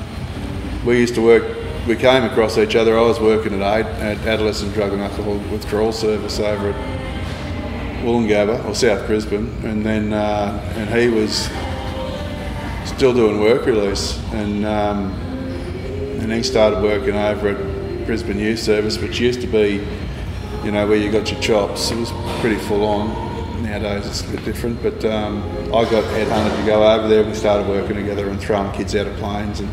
we 0.86 1.00
used 1.00 1.16
to 1.16 1.20
work, 1.20 1.42
we 1.88 1.96
came 1.96 2.22
across 2.22 2.58
each 2.58 2.76
other. 2.76 2.96
I 2.96 3.02
was 3.02 3.18
working 3.18 3.60
at 3.60 3.80
AID, 3.80 3.86
at 3.86 4.18
Adolescent 4.18 4.72
Drug 4.72 4.92
and 4.92 5.02
Alcohol 5.02 5.36
Withdrawal 5.50 5.90
Service 5.90 6.38
over 6.38 6.70
at 6.70 8.04
Woolloongabba 8.04 8.66
or 8.66 8.74
South 8.76 9.04
Brisbane. 9.08 9.52
And 9.64 9.84
then, 9.84 10.12
uh, 10.12 10.62
and 10.76 10.88
he 10.90 11.08
was 11.08 11.50
still 12.84 13.12
doing 13.12 13.40
work 13.40 13.66
release. 13.66 14.16
And, 14.32 14.64
um, 14.64 15.29
and 16.30 16.38
he 16.38 16.44
started 16.44 16.80
working 16.80 17.16
over 17.16 17.48
at 17.48 18.06
Brisbane 18.06 18.38
Youth 18.38 18.60
Service, 18.60 18.98
which 18.98 19.18
used 19.18 19.40
to 19.40 19.48
be 19.48 19.84
you 20.64 20.70
know, 20.70 20.86
where 20.86 20.96
you 20.96 21.10
got 21.10 21.28
your 21.28 21.40
chops. 21.40 21.90
It 21.90 21.98
was 21.98 22.12
pretty 22.38 22.56
full 22.56 22.84
on. 22.84 23.64
Nowadays 23.64 24.06
it's 24.06 24.20
a 24.20 24.30
bit 24.30 24.44
different, 24.44 24.80
but 24.80 25.04
um, 25.06 25.42
I 25.74 25.82
got 25.90 26.04
headhunted 26.04 26.56
to 26.56 26.66
go 26.66 26.88
over 26.88 27.08
there. 27.08 27.24
We 27.24 27.34
started 27.34 27.66
working 27.66 27.96
together 27.96 28.28
and 28.28 28.40
throwing 28.40 28.70
kids 28.70 28.94
out 28.94 29.08
of 29.08 29.16
planes 29.16 29.58
and 29.58 29.68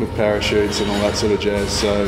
with 0.00 0.08
parachutes 0.16 0.80
and 0.80 0.90
all 0.90 1.00
that 1.00 1.16
sort 1.16 1.32
of 1.32 1.40
jazz. 1.40 1.70
So, 1.70 2.06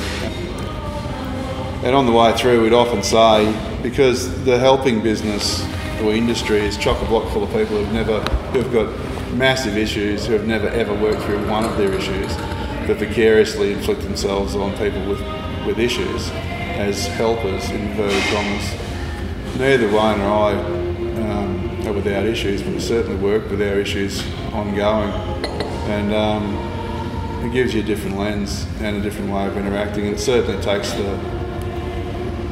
and 1.84 1.94
on 1.94 2.06
the 2.06 2.12
way 2.12 2.34
through, 2.38 2.62
we'd 2.62 2.72
often 2.72 3.02
say 3.02 3.52
because 3.82 4.42
the 4.46 4.58
helping 4.58 5.02
business 5.02 5.66
or 6.00 6.12
industry 6.12 6.60
is 6.60 6.78
chock 6.78 7.02
a 7.02 7.04
block 7.04 7.30
full 7.30 7.42
of 7.42 7.50
people 7.50 7.76
who've 7.76 7.92
never, 7.92 8.20
who've 8.52 8.72
got 8.72 8.88
massive 9.34 9.76
issues, 9.76 10.24
who 10.24 10.32
have 10.32 10.46
never 10.46 10.68
ever 10.68 10.94
worked 10.94 11.20
through 11.24 11.46
one 11.50 11.64
of 11.64 11.76
their 11.76 11.92
issues, 11.92 12.34
vicariously 12.94 13.72
inflict 13.72 14.02
themselves 14.02 14.54
on 14.54 14.72
people 14.76 15.06
with, 15.08 15.20
with 15.66 15.78
issues 15.78 16.30
as 16.30 17.06
helpers 17.08 17.68
in 17.70 17.80
inverted 17.80 18.22
commas. 18.32 19.58
Neither 19.58 19.86
Wayne 19.86 20.20
or 20.20 20.28
I 20.28 20.52
um, 21.22 21.86
are 21.86 21.92
without 21.92 22.24
issues, 22.24 22.62
but 22.62 22.72
we 22.72 22.80
certainly 22.80 23.16
work 23.22 23.50
with 23.50 23.60
our 23.60 23.78
issues 23.78 24.24
ongoing, 24.52 25.10
and 25.90 26.14
um, 26.14 26.54
it 27.44 27.52
gives 27.52 27.74
you 27.74 27.82
a 27.82 27.84
different 27.84 28.16
lens 28.16 28.66
and 28.80 28.96
a 28.96 29.00
different 29.00 29.30
way 29.30 29.46
of 29.46 29.56
interacting. 29.56 30.06
And 30.06 30.14
it 30.14 30.20
certainly 30.20 30.62
takes 30.62 30.92
the 30.92 31.40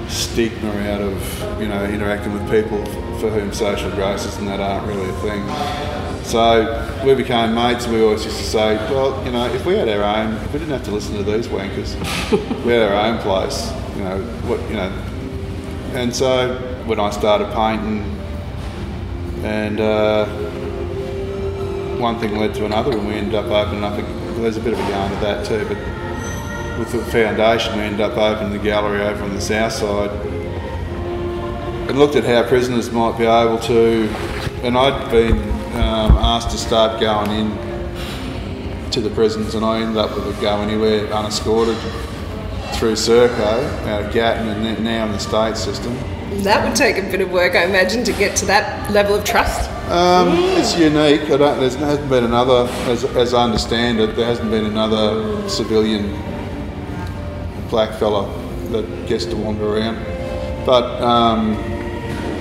stigma 0.09 0.71
out 0.90 1.02
of 1.02 1.61
you 1.61 1.68
know 1.68 1.85
interacting 1.85 2.33
with 2.33 2.50
people 2.50 2.85
for 3.18 3.30
whom 3.30 3.52
social 3.52 3.90
graces 3.90 4.37
and 4.38 4.49
that 4.49 4.61
aren't 4.61 4.87
really 4.87 5.09
a 5.09 5.12
thing. 5.21 6.08
So 6.28 7.02
we 7.04 7.14
became 7.14 7.54
mates, 7.54 7.87
and 7.87 7.94
we 7.94 8.02
always 8.02 8.25
used 8.25 8.37
to 8.37 8.44
say, 8.44 8.76
well, 8.92 9.25
you 9.25 9.32
know, 9.32 9.47
if 9.47 9.64
we 9.64 9.76
had 9.76 9.88
our 9.88 10.04
own, 10.04 10.35
if 10.35 10.52
we 10.52 10.58
didn't 10.58 10.73
have 10.73 10.85
to 10.85 10.90
listen 10.90 11.16
to 11.16 11.23
these 11.23 11.49
wankers, 11.49 11.94
we 12.64 12.73
had 12.73 12.92
our 12.92 13.06
own 13.06 13.18
place 13.18 13.73
you 13.99 14.04
know, 14.04 14.23
what, 14.47 14.61
you 14.68 14.76
know. 14.76 14.90
And 15.94 16.14
so 16.14 16.56
when 16.87 17.00
I 17.00 17.11
started 17.11 17.52
painting, 17.52 18.04
and 19.44 19.80
uh, 19.80 20.26
one 21.99 22.18
thing 22.20 22.37
led 22.37 22.54
to 22.54 22.64
another, 22.64 22.92
and 22.92 23.06
we 23.06 23.14
ended 23.14 23.35
up 23.35 23.47
opening 23.47 23.82
up. 23.82 23.99
A, 23.99 24.02
well, 24.02 24.42
there's 24.42 24.56
a 24.56 24.61
bit 24.61 24.73
of 24.73 24.78
a 24.78 24.88
yarn 24.88 25.11
to 25.11 25.16
that 25.20 25.47
too, 25.47 25.64
but 25.66 25.78
with 26.78 26.92
the 26.92 27.04
foundation, 27.11 27.76
we 27.76 27.82
ended 27.82 28.00
up 28.00 28.16
opening 28.16 28.52
the 28.52 28.62
gallery 28.62 29.00
over 29.00 29.25
on 29.25 29.35
the 29.35 29.40
south 29.40 29.73
side, 29.73 30.11
and 31.88 31.99
looked 31.99 32.14
at 32.14 32.25
how 32.25 32.49
prisoners 32.49 32.92
might 32.92 33.18
be 33.18 33.25
able 33.25 33.58
to. 33.58 34.08
And 34.62 34.76
I'd 34.76 35.11
been 35.11 35.58
um, 35.78 36.16
asked 36.18 36.50
to 36.50 36.58
start 36.58 37.00
going 37.00 37.30
in 37.30 38.90
to 38.90 39.00
the 39.00 39.11
prisons, 39.11 39.54
and 39.54 39.64
I 39.64 39.80
ended 39.80 39.97
up 39.97 40.14
with 40.14 40.37
a 40.37 40.40
go 40.40 40.61
anywhere 40.61 41.12
unescorted 41.12 41.76
through 42.75 42.92
Serco 42.92 43.87
out 43.87 44.04
of 44.04 44.12
Gatton 44.12 44.49
and 44.49 44.85
now 44.85 45.06
in 45.06 45.12
the 45.12 45.18
state 45.18 45.56
system. 45.56 45.97
That 46.42 46.66
would 46.66 46.76
take 46.76 46.99
a 46.99 47.11
bit 47.11 47.20
of 47.20 47.30
work, 47.32 47.54
I 47.54 47.64
imagine, 47.64 48.04
to 48.04 48.12
get 48.12 48.37
to 48.37 48.47
that 48.47 48.90
level 48.90 49.14
of 49.14 49.25
trust. 49.25 49.70
Um. 49.90 50.28
It's 50.58 50.78
unique. 50.78 51.23
I 51.30 51.37
don't, 51.37 51.58
there 51.58 51.70
hasn't 51.70 52.11
been 52.11 52.25
another, 52.25 52.68
as, 52.90 53.04
as 53.04 53.32
I 53.32 53.44
understand 53.44 54.00
it, 54.00 54.14
there 54.14 54.26
hasn't 54.26 54.50
been 54.50 54.66
another 54.66 55.49
civilian 55.49 56.12
black 57.70 57.99
fella 57.99 58.28
that 58.70 59.06
gets 59.06 59.25
to 59.26 59.37
wander 59.37 59.76
around. 59.76 59.97
But 60.66 61.02
um, 61.02 61.56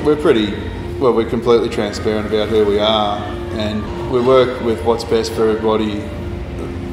we're 0.03 0.17
pretty, 0.17 0.53
well, 0.99 1.13
we're 1.13 1.29
completely 1.29 1.69
transparent 1.69 2.27
about 2.27 2.49
who 2.49 2.65
we 2.65 2.79
are, 2.79 3.17
and 3.59 4.11
we 4.11 4.21
work 4.21 4.61
with 4.63 4.83
what's 4.83 5.03
best 5.03 5.31
for 5.33 5.47
everybody, 5.47 5.99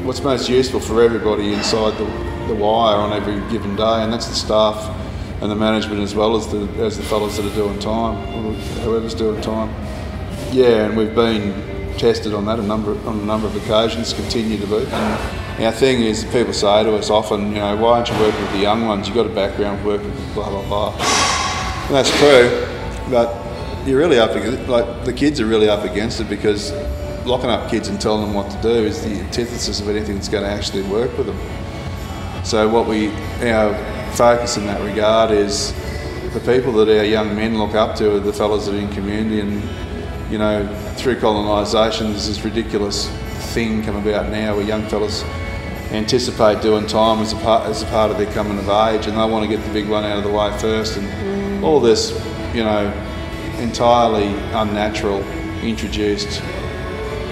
what's 0.05 0.23
most 0.23 0.49
useful 0.49 0.81
for 0.81 1.03
everybody 1.03 1.53
inside 1.53 1.97
the 1.99 2.35
the 2.47 2.55
wire 2.55 2.97
on 2.97 3.13
every 3.13 3.37
given 3.51 3.75
day, 3.77 4.03
and 4.03 4.13
that's 4.13 4.29
the 4.29 4.35
staff 4.35 4.77
and 5.41 5.51
the 5.51 5.57
management 5.57 6.01
as 6.01 6.15
well 6.15 6.37
as 6.37 6.47
the 6.49 6.61
as 6.85 6.97
the 6.97 7.03
fellows 7.03 7.37
that 7.37 7.47
are 7.51 7.55
doing 7.55 7.79
time, 7.79 8.17
or 8.35 8.53
whoever's 8.83 9.15
doing 9.15 9.41
time. 9.41 9.71
Yeah, 10.53 10.87
and 10.87 10.97
we've 10.97 11.15
been 11.15 11.97
tested 11.97 12.35
on 12.35 12.45
that 12.47 12.59
a 12.59 12.63
number 12.63 12.93
on 13.09 13.21
a 13.21 13.25
number 13.25 13.47
of 13.47 13.57
occasions, 13.57 14.13
continue 14.13 14.59
to 14.59 14.67
be. 14.67 14.87
And 14.93 15.65
our 15.65 15.73
thing 15.73 16.03
is, 16.03 16.25
people 16.25 16.53
say 16.53 16.85
to 16.85 16.95
us 16.97 17.11
often, 17.11 17.49
you 17.53 17.61
know, 17.61 17.77
why 17.77 17.99
aren't 17.99 18.09
you 18.09 18.19
working 18.19 18.41
with 18.43 18.53
the 18.53 18.59
young 18.59 18.87
ones? 18.87 19.07
You've 19.07 19.17
got 19.17 19.27
a 19.27 19.35
background 19.35 19.85
working 19.85 20.11
with 20.11 20.35
blah 20.35 20.51
blah 20.51 20.67
blah. 20.69 20.91
And 21.87 21.95
that's 21.95 22.11
true, 22.19 22.69
but 23.11 23.44
you're 23.87 23.99
really 23.99 24.19
up 24.19 24.31
against 24.31 24.69
like 24.69 25.05
the 25.05 25.13
kids 25.13 25.41
are 25.41 25.47
really 25.47 25.69
up 25.69 25.85
against 25.85 26.21
it 26.21 26.29
because 26.29 26.73
locking 27.27 27.51
up 27.51 27.71
kids 27.71 27.89
and 27.89 28.01
telling 28.01 28.23
them 28.23 28.35
what 28.35 28.51
to 28.51 28.63
do 28.63 28.69
is 28.69 29.03
the 29.03 29.11
antithesis 29.11 29.81
of 29.81 29.89
anything 29.89 30.15
that's 30.15 30.29
going 30.29 30.45
to 30.45 30.51
actually 30.51 30.83
work 30.83 31.17
with 31.17 31.27
them. 31.27 32.45
So 32.45 32.69
what 32.69 32.87
we 32.87 33.11
our 33.43 33.75
focus 34.15 34.57
in 34.57 34.67
that 34.67 34.81
regard 34.83 35.31
is 35.31 35.73
the 36.33 36.41
people 36.41 36.73
that 36.73 36.89
our 36.89 37.05
young 37.05 37.35
men 37.35 37.59
look 37.59 37.75
up 37.75 37.97
to 37.97 38.17
are 38.17 38.21
the 38.21 38.33
fellows 38.33 38.67
that 38.67 38.75
are 38.75 38.79
in 38.79 38.91
community 38.91 39.41
and 39.41 39.63
you 40.31 40.39
know 40.39 40.67
through 40.97 41.19
colonisation 41.21 42.11
there's 42.11 42.29
this 42.29 42.45
ridiculous 42.45 43.09
thing 43.53 43.83
come 43.83 43.97
about 43.97 44.31
now 44.31 44.55
where 44.55 44.65
young 44.65 44.87
fellas 44.89 45.23
anticipate 45.91 46.61
doing 46.63 46.87
time 46.87 47.21
as 47.21 47.33
a 47.33 47.37
part 47.37 47.69
as 47.69 47.83
a 47.83 47.87
part 47.87 48.11
of 48.11 48.19
their 48.19 48.33
coming 48.33 48.59
of 48.59 48.69
age 48.69 49.07
and 49.07 49.17
they 49.17 49.31
want 49.31 49.49
to 49.49 49.57
get 49.57 49.65
the 49.65 49.73
big 49.73 49.89
one 49.89 50.05
out 50.05 50.19
of 50.19 50.25
the 50.25 50.31
way 50.31 50.51
first 50.59 50.97
and 50.97 51.65
all 51.65 51.81
this 51.81 52.11
you 52.55 52.65
know 52.65 52.93
entirely 53.65 54.29
unnatural 54.53 55.23
introduced 55.63 56.43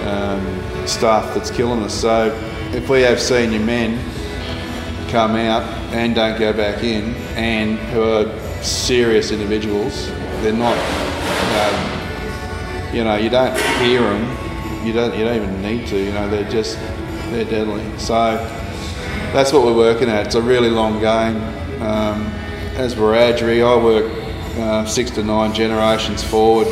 um, 0.05 0.87
stuff 0.87 1.33
that's 1.33 1.51
killing 1.51 1.81
us 1.83 1.93
so 1.93 2.33
if 2.73 2.89
we 2.89 3.01
have 3.01 3.19
senior 3.19 3.59
men 3.59 3.97
come 5.13 5.35
out 5.35 5.61
and 5.93 6.15
don't 6.15 6.39
go 6.39 6.51
back 6.51 6.83
in, 6.83 7.13
and 7.37 7.77
who 7.93 8.01
are 8.01 8.63
serious 8.63 9.31
individuals. 9.31 10.07
They're 10.41 10.51
not, 10.51 10.75
know, 11.53 12.91
you, 12.93 13.03
know, 13.03 13.15
you 13.17 13.29
don't 13.29 13.55
hear 13.79 14.01
them. 14.01 14.85
You 14.85 14.91
don't. 14.91 15.15
You 15.15 15.23
don't 15.23 15.35
even 15.35 15.61
need 15.61 15.85
to. 15.87 15.97
You 15.97 16.11
know, 16.13 16.27
they're 16.29 16.49
just 16.49 16.79
they're 17.29 17.45
deadly. 17.45 17.83
So 17.99 18.35
that's 19.33 19.53
what 19.53 19.63
we're 19.63 19.77
working 19.77 20.09
at. 20.09 20.25
It's 20.25 20.35
a 20.35 20.41
really 20.41 20.71
long 20.71 20.99
game. 20.99 21.37
Um, 21.83 22.25
as 22.75 22.95
Wiradjuri, 22.95 23.61
I 23.61 23.83
work 23.83 24.22
uh, 24.57 24.85
six 24.85 25.11
to 25.11 25.23
nine 25.23 25.53
generations 25.53 26.23
forward, 26.23 26.67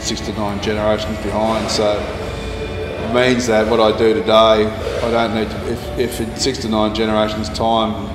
six 0.00 0.20
to 0.22 0.32
nine 0.34 0.62
generations 0.62 1.16
behind. 1.22 1.70
So 1.70 1.98
it 1.98 3.14
means 3.14 3.46
that 3.46 3.70
what 3.70 3.80
I 3.80 3.96
do 3.96 4.14
today, 4.14 4.66
I 4.66 5.10
don't 5.10 5.34
need 5.34 5.50
to, 5.50 5.72
if, 5.72 5.98
if 5.98 6.20
in 6.20 6.36
six 6.36 6.58
to 6.58 6.68
nine 6.68 6.94
generations' 6.94 7.48
time 7.50 8.14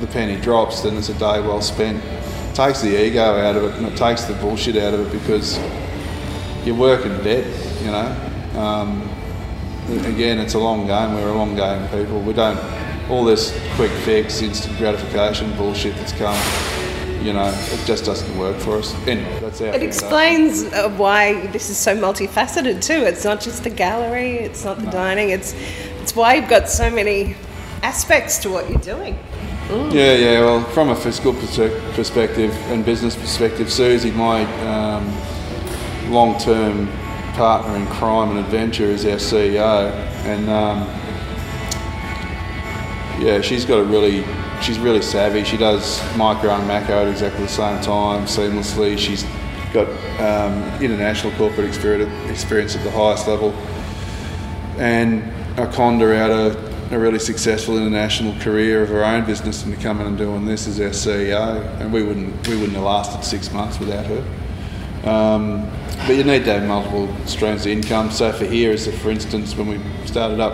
the 0.00 0.06
penny 0.08 0.40
drops, 0.40 0.80
then 0.80 0.96
it's 0.96 1.08
a 1.08 1.14
day 1.14 1.40
well 1.40 1.62
spent. 1.62 2.02
It 2.02 2.54
takes 2.54 2.82
the 2.82 3.04
ego 3.04 3.22
out 3.22 3.56
of 3.56 3.64
it 3.64 3.74
and 3.76 3.86
it 3.86 3.96
takes 3.96 4.24
the 4.24 4.34
bullshit 4.34 4.76
out 4.76 4.94
of 4.94 5.00
it 5.06 5.12
because 5.12 5.58
you're 6.64 6.76
working 6.76 7.16
dead, 7.22 7.46
you 7.80 7.90
know. 7.90 8.60
Um, 8.60 9.08
again, 10.04 10.38
it's 10.38 10.54
a 10.54 10.58
long 10.58 10.86
game. 10.86 11.14
We're 11.14 11.28
a 11.28 11.34
long 11.34 11.54
game 11.54 11.88
people. 11.88 12.20
We 12.20 12.32
don't, 12.32 12.58
all 13.08 13.24
this 13.24 13.56
quick 13.76 13.92
fix, 14.04 14.42
instant 14.42 14.76
gratification 14.78 15.56
bullshit 15.56 15.94
that's 15.96 16.12
come 16.12 16.36
you 17.22 17.32
know, 17.32 17.48
it 17.48 17.86
just 17.86 18.04
doesn't 18.04 18.38
work 18.38 18.56
for 18.58 18.78
us. 18.78 18.94
Anyway, 19.06 19.38
that's 19.40 19.60
our 19.60 19.68
It 19.68 19.82
explains 19.82 20.64
uh, 20.64 20.90
why 20.96 21.46
this 21.48 21.70
is 21.70 21.76
so 21.76 21.96
multifaceted 21.96 22.84
too. 22.84 23.04
It's 23.04 23.24
not 23.24 23.40
just 23.40 23.64
the 23.64 23.70
gallery, 23.70 24.38
it's 24.38 24.64
not 24.64 24.78
the 24.78 24.84
no. 24.84 24.90
dining, 24.90 25.30
it's 25.30 25.54
it's 26.00 26.16
why 26.16 26.34
you've 26.34 26.48
got 26.48 26.68
so 26.68 26.90
many 26.90 27.36
aspects 27.82 28.38
to 28.38 28.50
what 28.50 28.68
you're 28.68 28.80
doing. 28.80 29.18
Mm. 29.68 29.92
Yeah, 29.92 30.14
yeah. 30.14 30.40
Well, 30.40 30.64
from 30.70 30.90
a 30.90 30.96
fiscal 30.96 31.32
perspective 31.32 32.52
and 32.70 32.84
business 32.84 33.14
perspective, 33.14 33.72
Susie, 33.72 34.10
my 34.10 34.44
um, 34.66 35.06
long-term 36.10 36.88
partner 37.34 37.76
in 37.76 37.86
crime 37.86 38.30
and 38.30 38.38
adventure, 38.40 38.84
is 38.84 39.06
our 39.06 39.16
CEO, 39.16 39.92
and 40.26 40.50
um, 40.50 40.88
yeah, 43.22 43.40
she's 43.40 43.64
got 43.64 43.78
a 43.78 43.84
really 43.84 44.24
she's 44.62 44.78
really 44.78 45.02
savvy. 45.02 45.44
She 45.44 45.56
does 45.56 46.00
micro 46.16 46.50
and 46.50 46.66
macro 46.66 47.02
at 47.02 47.08
exactly 47.08 47.42
the 47.42 47.48
same 47.48 47.82
time, 47.82 48.26
seamlessly. 48.26 48.96
She's 48.96 49.24
got 49.72 49.88
um, 50.20 50.82
international 50.82 51.32
corporate 51.36 51.66
experience, 51.66 52.76
at 52.76 52.84
the 52.84 52.90
highest 52.90 53.26
level. 53.26 53.50
And 54.78 55.22
I 55.58 55.66
conned 55.66 56.00
her 56.00 56.14
out 56.14 56.30
of 56.30 56.92
a 56.92 56.98
really 56.98 57.18
successful 57.18 57.76
international 57.76 58.38
career 58.40 58.82
of 58.82 58.90
her 58.90 59.04
own 59.04 59.24
business 59.24 59.64
and 59.64 59.74
in 59.74 60.06
and 60.06 60.18
doing 60.18 60.44
this 60.44 60.66
as 60.66 60.78
our 60.80 60.90
CEO, 60.90 61.80
and 61.80 61.92
we 61.92 62.02
wouldn't 62.02 62.46
we 62.46 62.54
wouldn't 62.54 62.74
have 62.74 62.84
lasted 62.84 63.24
six 63.24 63.50
months 63.52 63.78
without 63.78 64.06
her. 64.06 64.24
Um, 65.08 65.70
but 66.06 66.16
you 66.16 66.24
need 66.24 66.44
to 66.44 66.52
have 66.52 66.68
multiple 66.68 67.08
streams 67.26 67.62
of 67.62 67.72
income. 67.72 68.10
So 68.10 68.32
for 68.32 68.44
here, 68.44 68.72
as 68.72 68.86
for 69.00 69.10
instance, 69.10 69.56
when 69.56 69.68
we 69.68 70.06
started 70.06 70.38
up, 70.40 70.52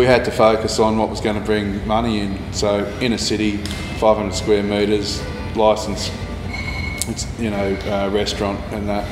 we 0.00 0.06
had 0.06 0.24
to 0.24 0.30
focus 0.30 0.78
on 0.78 0.96
what 0.96 1.10
was 1.10 1.20
going 1.20 1.38
to 1.38 1.44
bring 1.44 1.86
money 1.86 2.20
in. 2.20 2.52
So 2.54 2.86
in 3.02 3.12
a 3.12 3.18
city, 3.18 3.58
500 3.58 4.32
square 4.32 4.62
metres, 4.62 5.22
licensed, 5.54 6.10
you 7.38 7.50
know 7.50 7.74
uh, 7.84 8.08
restaurant 8.10 8.58
and 8.72 8.88
that. 8.88 9.06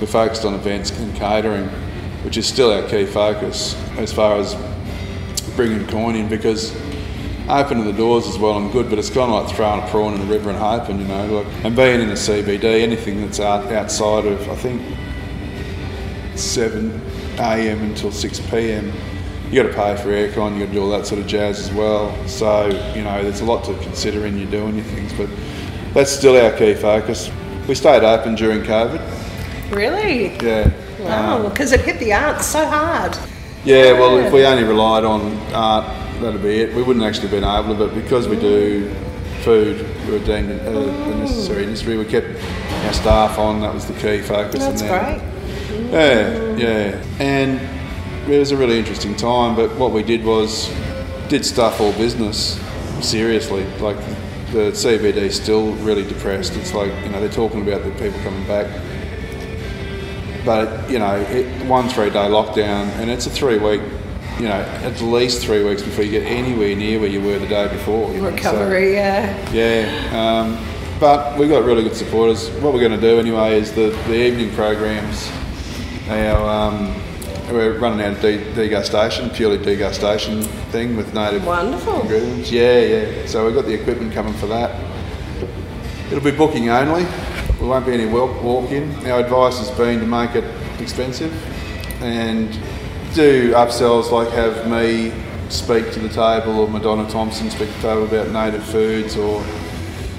We 0.00 0.08
focused 0.08 0.44
on 0.44 0.54
events 0.54 0.90
and 0.98 1.14
catering, 1.14 1.68
which 2.24 2.36
is 2.36 2.48
still 2.48 2.72
our 2.72 2.82
key 2.88 3.06
focus 3.06 3.76
as 3.98 4.12
far 4.12 4.36
as 4.36 4.56
bringing 5.54 5.86
coin 5.86 6.16
in 6.16 6.28
because 6.28 6.74
opening 7.48 7.84
the 7.84 7.92
doors 7.92 8.26
is 8.26 8.36
well 8.36 8.58
and 8.58 8.72
good, 8.72 8.90
but 8.90 8.98
it's 8.98 9.10
kind 9.10 9.30
of 9.30 9.44
like 9.44 9.54
throwing 9.54 9.80
a 9.80 9.86
prawn 9.90 10.14
in 10.14 10.20
the 10.26 10.26
river 10.26 10.50
and 10.50 10.58
hoping, 10.58 10.98
you 10.98 11.06
know. 11.06 11.24
Like, 11.26 11.64
and 11.64 11.76
being 11.76 12.00
in 12.00 12.08
the 12.08 12.14
CBD, 12.14 12.82
anything 12.82 13.20
that's 13.20 13.38
out, 13.38 13.70
outside 13.72 14.26
of, 14.26 14.50
I 14.50 14.56
think, 14.56 14.82
7 16.36 17.00
a.m. 17.38 17.82
until 17.82 18.10
6 18.10 18.40
p.m., 18.50 18.92
you 19.52 19.62
got 19.62 19.68
to 19.68 19.74
pay 19.74 19.96
for 20.02 20.08
aircon, 20.08 20.54
you 20.54 20.60
got 20.60 20.66
to 20.66 20.72
do 20.72 20.82
all 20.82 20.90
that 20.90 21.06
sort 21.06 21.20
of 21.20 21.26
jazz 21.26 21.60
as 21.60 21.70
well. 21.72 22.10
So, 22.26 22.68
you 22.94 23.02
know, 23.04 23.22
there's 23.22 23.40
a 23.40 23.44
lot 23.44 23.64
to 23.64 23.74
consider 23.80 24.24
in 24.26 24.38
you 24.38 24.46
doing 24.46 24.76
your 24.76 24.84
things, 24.86 25.12
but 25.12 25.28
that's 25.92 26.10
still 26.10 26.42
our 26.42 26.56
key 26.56 26.74
focus. 26.74 27.30
We 27.68 27.74
stayed 27.74 28.02
open 28.02 28.34
during 28.34 28.62
COVID. 28.62 29.70
Really? 29.70 30.36
Yeah. 30.38 30.70
Wow, 31.00 31.36
Um, 31.44 31.50
because 31.50 31.72
it 31.72 31.80
hit 31.82 31.98
the 31.98 32.14
arts 32.14 32.46
so 32.46 32.64
hard. 32.64 33.16
Yeah, 33.64 33.92
well, 33.92 34.16
if 34.18 34.32
we 34.32 34.46
only 34.46 34.64
relied 34.64 35.04
on 35.04 35.36
art, 35.52 35.84
that'd 36.20 36.42
be 36.42 36.60
it. 36.60 36.74
We 36.74 36.82
wouldn't 36.82 37.04
actually 37.04 37.28
have 37.28 37.30
been 37.32 37.44
able 37.44 37.76
to, 37.76 37.86
but 37.92 37.94
because 37.94 38.28
we 38.28 38.36
do 38.40 38.92
food, 39.42 39.86
we 40.06 40.12
were 40.18 40.24
deemed 40.24 40.50
a, 40.50 41.10
a 41.10 41.14
necessary 41.16 41.64
industry. 41.64 41.98
We 41.98 42.06
kept 42.06 42.26
our 42.86 42.92
staff 42.94 43.38
on. 43.38 43.60
That 43.60 43.74
was 43.74 43.86
the 43.86 43.94
key 43.94 44.20
focus. 44.22 44.60
That's 44.60 44.82
great. 44.82 45.20
Yeah, 45.90 46.56
yeah, 46.56 47.04
and 47.18 47.60
it 48.28 48.38
was 48.38 48.52
a 48.52 48.56
really 48.56 48.78
interesting 48.78 49.16
time. 49.16 49.56
But 49.56 49.76
what 49.76 49.92
we 49.92 50.02
did 50.02 50.24
was 50.24 50.72
did 51.28 51.44
stuff 51.44 51.80
all 51.80 51.92
business 51.92 52.60
seriously. 53.00 53.64
Like 53.78 53.98
the 54.52 54.72
CBD 54.72 55.16
is 55.16 55.36
still 55.36 55.72
really 55.76 56.06
depressed. 56.06 56.56
It's 56.56 56.74
like 56.74 56.92
you 57.04 57.10
know 57.10 57.20
they're 57.20 57.28
talking 57.28 57.62
about 57.62 57.82
the 57.84 57.90
people 57.92 58.20
coming 58.22 58.46
back 58.46 58.66
but 60.44 60.90
you 60.90 60.98
know, 60.98 61.16
it, 61.16 61.66
one 61.66 61.88
three 61.88 62.10
day 62.10 62.28
lockdown, 62.28 62.88
and 62.98 63.10
it's 63.10 63.26
a 63.26 63.30
three 63.30 63.58
week, 63.58 63.80
you 64.38 64.48
know, 64.48 64.60
at 64.60 65.00
least 65.00 65.42
three 65.42 65.64
weeks 65.64 65.82
before 65.82 66.04
you 66.04 66.10
get 66.10 66.24
anywhere 66.24 66.74
near 66.74 66.98
where 67.00 67.08
you 67.08 67.20
were 67.20 67.38
the 67.38 67.46
day 67.46 67.68
before. 67.68 68.12
you 68.12 68.20
know, 68.20 68.30
so- 68.30 68.34
Recovery, 68.34 68.94
yeah. 68.94 69.52
yeah, 69.52 70.10
um, 70.12 70.64
but 70.98 71.38
we've 71.38 71.48
got 71.48 71.64
really 71.64 71.82
good 71.82 71.96
supporters. 71.96 72.48
What 72.60 72.72
we're 72.72 72.80
going 72.80 72.98
to 72.98 73.00
do 73.00 73.18
anyway 73.18 73.58
is 73.58 73.72
the, 73.72 73.90
the 74.08 74.14
evening 74.14 74.54
programs. 74.54 75.30
Our 76.08 76.48
um, 76.48 77.01
we're 77.52 77.78
running 77.78 78.00
our 78.06 78.14
de- 78.20 78.38
degustation, 78.54 79.32
purely 79.34 79.58
degustation 79.58 80.44
thing 80.70 80.96
with 80.96 81.12
native 81.14 81.44
Wonderful. 81.46 82.00
ingredients. 82.02 82.50
Yeah, 82.50 82.78
yeah. 82.80 83.26
So 83.26 83.44
we've 83.46 83.54
got 83.54 83.66
the 83.66 83.74
equipment 83.74 84.12
coming 84.12 84.34
for 84.34 84.46
that. 84.46 84.78
It'll 86.06 86.24
be 86.24 86.30
booking 86.30 86.68
only. 86.68 87.04
There 87.04 87.68
won't 87.68 87.86
be 87.86 87.92
any 87.92 88.06
walk, 88.06 88.42
walk 88.42 88.70
in. 88.70 88.90
Our 89.06 89.20
advice 89.20 89.58
has 89.58 89.70
been 89.72 90.00
to 90.00 90.06
make 90.06 90.34
it 90.34 90.44
expensive 90.80 91.32
and 92.02 92.50
do 93.14 93.52
upsells 93.52 94.10
like 94.10 94.28
have 94.30 94.68
me 94.68 95.12
speak 95.48 95.92
to 95.92 96.00
the 96.00 96.08
table 96.08 96.58
or 96.60 96.68
Madonna 96.68 97.08
Thompson 97.08 97.50
speak 97.50 97.68
to 97.68 97.74
the 97.76 97.82
table 97.82 98.04
about 98.04 98.30
native 98.30 98.64
foods 98.64 99.16
or 99.16 99.44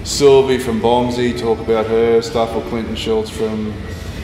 Sylvie 0.03 0.57
from 0.59 0.79
Bomsey 0.81 1.37
talk 1.37 1.59
about 1.59 1.87
her 1.87 2.21
stuff 2.21 2.53
or 2.55 2.61
Clinton 2.69 2.95
Schultz 2.95 3.29
from 3.29 3.73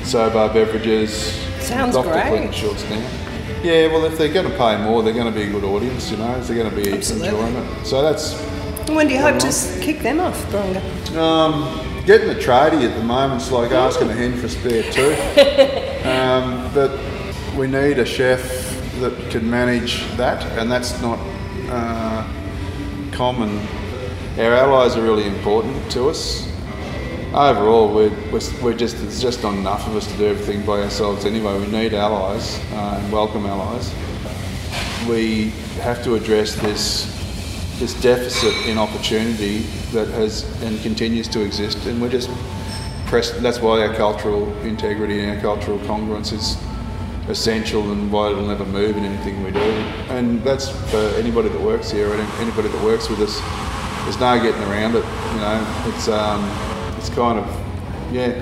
Sobah 0.04 0.54
Beverages. 0.54 1.49
Sounds 1.70 1.94
Dr. 1.94 2.10
great. 2.10 2.52
Now. 2.90 3.62
Yeah, 3.62 3.88
well, 3.88 4.04
if 4.06 4.18
they're 4.18 4.34
going 4.34 4.50
to 4.50 4.58
pay 4.58 4.82
more, 4.84 5.04
they're 5.04 5.14
going 5.14 5.32
to 5.32 5.40
be 5.40 5.44
a 5.44 5.52
good 5.52 5.64
audience, 5.64 6.10
you 6.10 6.18
know. 6.18 6.40
They're 6.42 6.58
going 6.58 6.76
to 6.76 6.76
be 6.76 6.92
Absolutely. 6.92 7.28
enjoying 7.28 7.56
it. 7.56 7.86
So 7.86 8.02
that's 8.02 8.34
When 8.90 9.08
do 9.08 9.14
you 9.14 9.22
hope 9.22 9.38
to 9.38 9.80
kick 9.80 10.00
them 10.00 10.20
off, 10.20 10.44
Brunga? 10.48 11.16
um, 11.16 12.06
getting 12.08 12.32
a 12.32 12.34
tradie 12.34 12.90
at 12.90 12.98
the 12.98 13.04
moment's 13.04 13.52
like 13.52 13.72
asking 13.72 14.10
a 14.10 14.14
hen 14.14 14.36
for 14.36 14.48
a 14.48 14.50
spare 14.50 14.82
tooth. 14.92 16.06
um, 16.08 16.72
but 16.74 17.00
we 17.56 17.68
need 17.68 18.00
a 18.00 18.06
chef 18.06 18.42
that 19.00 19.30
can 19.30 19.48
manage 19.48 20.08
that, 20.18 20.44
and 20.58 20.72
that's 20.72 21.00
not 21.04 21.20
uh, 21.70 22.28
common. 23.12 23.60
Our 24.40 24.56
allies 24.56 24.96
are 24.96 25.04
really 25.04 25.28
important 25.28 25.92
to 25.92 26.10
us. 26.10 26.49
Overall, 27.34 27.94
we're, 27.94 28.10
we're, 28.32 28.42
we're 28.60 28.74
just 28.74 28.98
there's 28.98 29.22
just 29.22 29.44
not 29.44 29.54
enough 29.54 29.86
of 29.86 29.96
us 29.96 30.12
to 30.12 30.18
do 30.18 30.26
everything 30.26 30.66
by 30.66 30.82
ourselves 30.82 31.26
anyway. 31.26 31.60
We 31.60 31.68
need 31.68 31.94
allies 31.94 32.60
uh, 32.74 33.00
and 33.00 33.14
welcome 33.14 33.46
allies. 33.46 33.94
We 35.08 35.50
have 35.82 36.04
to 36.06 36.16
address 36.16 36.56
this 36.56 37.06
this 37.78 37.94
deficit 38.02 38.56
in 38.66 38.80
opportunity 38.80 39.60
that 39.94 40.08
has 40.08 40.44
and 40.64 40.82
continues 40.82 41.28
to 41.28 41.42
exist, 41.42 41.86
and 41.86 42.02
we're 42.02 42.10
just 42.10 42.32
pressed. 43.06 43.40
That's 43.44 43.60
why 43.60 43.86
our 43.86 43.94
cultural 43.94 44.52
integrity 44.64 45.20
and 45.20 45.36
our 45.36 45.40
cultural 45.40 45.78
congruence 45.80 46.34
is 46.34 46.58
essential, 47.30 47.92
and 47.92 48.12
why 48.12 48.32
it'll 48.32 48.48
never 48.48 48.66
move 48.66 48.98
in 48.98 49.06
anything 49.06 49.44
we 49.44 49.52
do. 49.52 49.60
And 50.10 50.44
that's 50.44 50.70
for 50.90 51.14
anybody 51.16 51.50
that 51.50 51.62
works 51.62 51.92
here, 51.92 52.12
and 52.12 52.22
anybody 52.40 52.70
that 52.70 52.84
works 52.84 53.08
with 53.08 53.20
us. 53.20 53.40
There's 54.06 54.20
no 54.20 54.42
getting 54.42 54.64
around 54.64 54.96
it. 54.96 55.06
You 55.06 55.42
know, 55.42 55.84
it's 55.94 56.08
um, 56.08 56.42
it's 57.00 57.10
kind 57.10 57.40
of 57.40 57.46
yeah. 58.14 58.34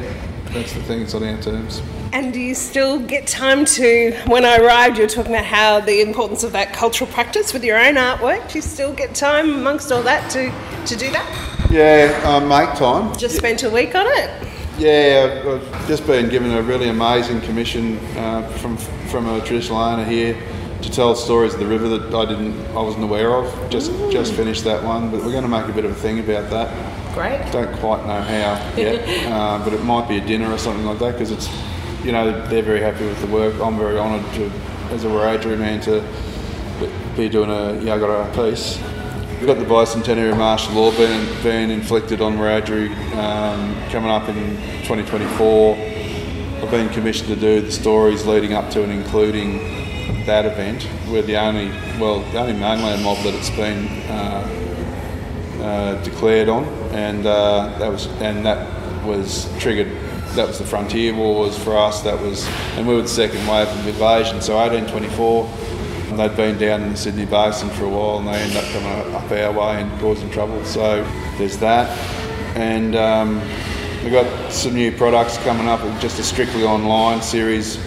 That's 0.54 0.74
the 0.74 0.82
thing. 0.82 1.02
It's 1.02 1.14
on 1.14 1.24
our 1.24 1.40
terms. 1.42 1.82
And 2.14 2.34
do 2.34 2.40
you 2.40 2.56
still 2.56 3.00
get 3.00 3.28
time 3.28 3.66
to, 3.66 4.18
when 4.28 4.46
I 4.46 4.58
arrived, 4.58 4.98
you 4.98 5.04
were 5.04 5.10
talking 5.10 5.34
about 5.34 5.46
how 5.46 5.82
the 5.82 6.02
importance 6.02 6.44
of 6.44 6.54
that 6.54 6.74
cultural 6.74 7.12
practice 7.12 7.54
with 7.54 7.66
your 7.66 7.78
own 7.78 7.96
artwork. 7.96 8.50
Do 8.50 8.58
you 8.58 8.62
still 8.62 8.94
get 8.94 9.14
time 9.14 9.54
amongst 9.54 9.92
all 9.92 10.02
that 10.04 10.32
to, 10.32 10.50
to 10.86 10.96
do 10.96 11.12
that? 11.12 11.68
Yeah, 11.70 12.22
um, 12.24 12.48
make 12.48 12.74
time. 12.76 13.16
Just 13.18 13.36
spent 13.36 13.64
a 13.64 13.70
week 13.70 13.94
on 13.94 14.06
it? 14.08 14.48
Yeah, 14.78 15.44
I've 15.46 15.88
just 15.88 16.08
been 16.08 16.30
given 16.30 16.52
a 16.52 16.62
really 16.62 16.88
amazing 16.88 17.42
commission 17.42 17.98
uh, 18.16 18.48
from 18.60 18.78
from 18.78 19.28
a 19.28 19.42
traditional 19.44 19.80
owner 19.80 20.06
here 20.06 20.42
to 20.82 20.90
tell 20.92 21.16
stories 21.16 21.56
of 21.56 21.60
the 21.60 21.66
river 21.66 21.90
that 21.90 22.14
I 22.14 22.26
didn't, 22.26 22.54
I 22.68 22.82
wasn't 22.82 23.04
aware 23.04 23.34
of. 23.34 23.70
Just 23.70 23.92
just 24.12 24.34
finished 24.34 24.64
that 24.64 24.84
one, 24.84 25.12
but 25.12 25.24
we're 25.24 25.32
going 25.32 25.44
to 25.44 25.50
make 25.50 25.68
a 25.68 25.74
bit 25.74 25.84
of 25.84 25.92
a 25.92 25.96
thing 25.96 26.20
about 26.20 26.50
that. 26.52 26.97
Great. 27.18 27.52
Don't 27.52 27.76
quite 27.80 28.06
know 28.06 28.22
how 28.22 28.78
yet, 28.78 29.28
uh, 29.32 29.58
but 29.64 29.74
it 29.74 29.84
might 29.84 30.08
be 30.08 30.18
a 30.18 30.22
dinner 30.22 30.54
or 30.54 30.60
something 30.60 30.86
like 30.86 31.00
that 31.00 31.14
because 31.14 31.32
it's, 31.32 31.50
you 32.06 32.12
know, 32.12 32.48
they're 32.48 32.62
very 32.62 32.80
happy 32.80 33.08
with 33.08 33.20
the 33.22 33.28
work. 33.28 33.60
I'm 33.60 33.76
very 33.76 33.98
honoured 33.98 34.32
to, 34.36 34.52
as 34.92 35.04
a 35.04 35.08
Wiradjuri 35.08 35.58
man, 35.58 35.82
to 35.82 36.04
be 37.18 37.28
doing 37.28 37.50
a 37.50 37.74
Yagara 37.84 38.32
piece. 38.36 38.78
We've 39.40 39.48
got 39.48 39.58
the 39.58 39.66
bicentenary 39.66 40.38
martial 40.38 40.76
law 40.76 40.92
being, 40.96 41.28
being 41.42 41.72
inflicted 41.72 42.22
on 42.22 42.38
Wiradjuri 42.38 42.96
um, 43.16 43.90
coming 43.90 44.12
up 44.12 44.30
in 44.30 44.56
2024. 44.84 45.76
I've 45.76 46.70
been 46.70 46.90
commissioned 46.90 47.30
to 47.30 47.36
do 47.36 47.62
the 47.62 47.72
stories 47.72 48.28
leading 48.28 48.54
up 48.54 48.70
to 48.74 48.84
and 48.84 48.92
including 48.92 49.58
that 50.28 50.46
event. 50.46 50.88
We're 51.10 51.24
the 51.24 51.38
only, 51.38 51.70
well, 52.00 52.20
the 52.32 52.38
only 52.42 52.54
mainland 52.54 53.04
mob 53.04 53.18
that 53.24 53.34
it's 53.34 53.50
been 53.50 53.88
uh, 54.12 54.67
uh, 55.68 56.02
declared 56.02 56.48
on, 56.48 56.64
and 56.94 57.26
uh, 57.26 57.78
that 57.78 57.92
was 57.92 58.08
and 58.22 58.46
that 58.46 59.06
was 59.06 59.52
triggered. 59.60 59.92
That 60.36 60.48
was 60.48 60.60
the 60.60 60.66
frontier 60.66 61.14
wars 61.14 61.58
for 61.58 61.76
us. 61.76 62.02
That 62.04 62.22
was, 62.22 62.48
and 62.78 62.88
we 62.88 62.96
were 62.96 63.02
the 63.02 63.08
second 63.08 63.46
wave 63.48 63.68
of 63.68 63.88
invasion. 63.88 64.42
So 64.42 64.56
1824, 64.56 65.46
and 66.10 66.20
they'd 66.20 66.38
been 66.38 66.58
down 66.58 66.84
in 66.84 66.92
the 66.92 66.98
Sydney 66.98 67.26
Basin 67.26 67.70
for 67.72 67.86
a 67.86 67.90
while, 67.90 68.20
and 68.20 68.28
they 68.28 68.40
ended 68.40 68.58
up 68.58 68.66
coming 68.72 69.16
up 69.16 69.32
our 69.32 69.52
way 69.52 69.82
and 69.82 70.00
causing 70.00 70.30
trouble. 70.30 70.64
So 70.64 71.04
there's 71.38 71.58
that, 71.58 71.90
and 72.56 72.96
um, 72.96 73.42
we've 74.04 74.14
got 74.14 74.52
some 74.52 74.74
new 74.74 74.92
products 74.92 75.38
coming 75.40 75.68
up. 75.68 75.82
Just 76.00 76.18
a 76.20 76.24
strictly 76.24 76.64
online 76.64 77.22
series 77.22 77.78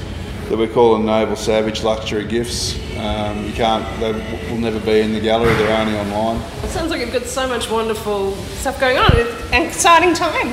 that 0.50 0.58
we're 0.58 0.66
calling 0.66 1.06
Noble 1.06 1.36
Savage 1.36 1.84
Luxury 1.84 2.26
Gifts. 2.26 2.74
Um, 2.96 3.46
you 3.46 3.52
can't, 3.52 3.84
they 4.00 4.10
will 4.50 4.58
never 4.58 4.80
be 4.80 4.98
in 4.98 5.12
the 5.12 5.20
gallery. 5.20 5.54
They're 5.54 5.80
only 5.80 5.96
online. 5.96 6.42
It 6.64 6.70
sounds 6.70 6.90
like 6.90 7.00
you've 7.00 7.12
got 7.12 7.22
so 7.22 7.46
much 7.46 7.70
wonderful 7.70 8.34
stuff 8.58 8.80
going 8.80 8.98
on. 8.98 9.12
It's 9.14 9.52
an 9.52 9.62
exciting 9.62 10.12
time. 10.12 10.48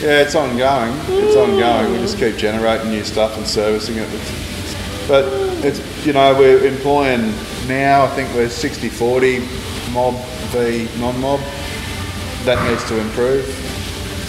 Yeah, 0.00 0.22
it's 0.22 0.34
ongoing. 0.34 0.94
It's 1.08 1.36
ongoing. 1.36 1.92
We 1.92 1.98
just 1.98 2.16
keep 2.16 2.36
generating 2.36 2.88
new 2.88 3.04
stuff 3.04 3.36
and 3.36 3.46
servicing 3.46 3.96
it. 3.98 4.08
But 5.06 5.26
it's 5.62 6.06
you 6.06 6.14
know 6.14 6.34
we're 6.38 6.64
employing 6.66 7.34
now. 7.68 8.04
I 8.04 8.08
think 8.08 8.32
we're 8.34 8.46
60-40 8.46 9.92
mob 9.92 10.14
v 10.52 10.88
non-mob. 10.98 11.40
That 12.44 12.66
needs 12.66 12.82
to 12.88 12.98
improve. 12.98 13.73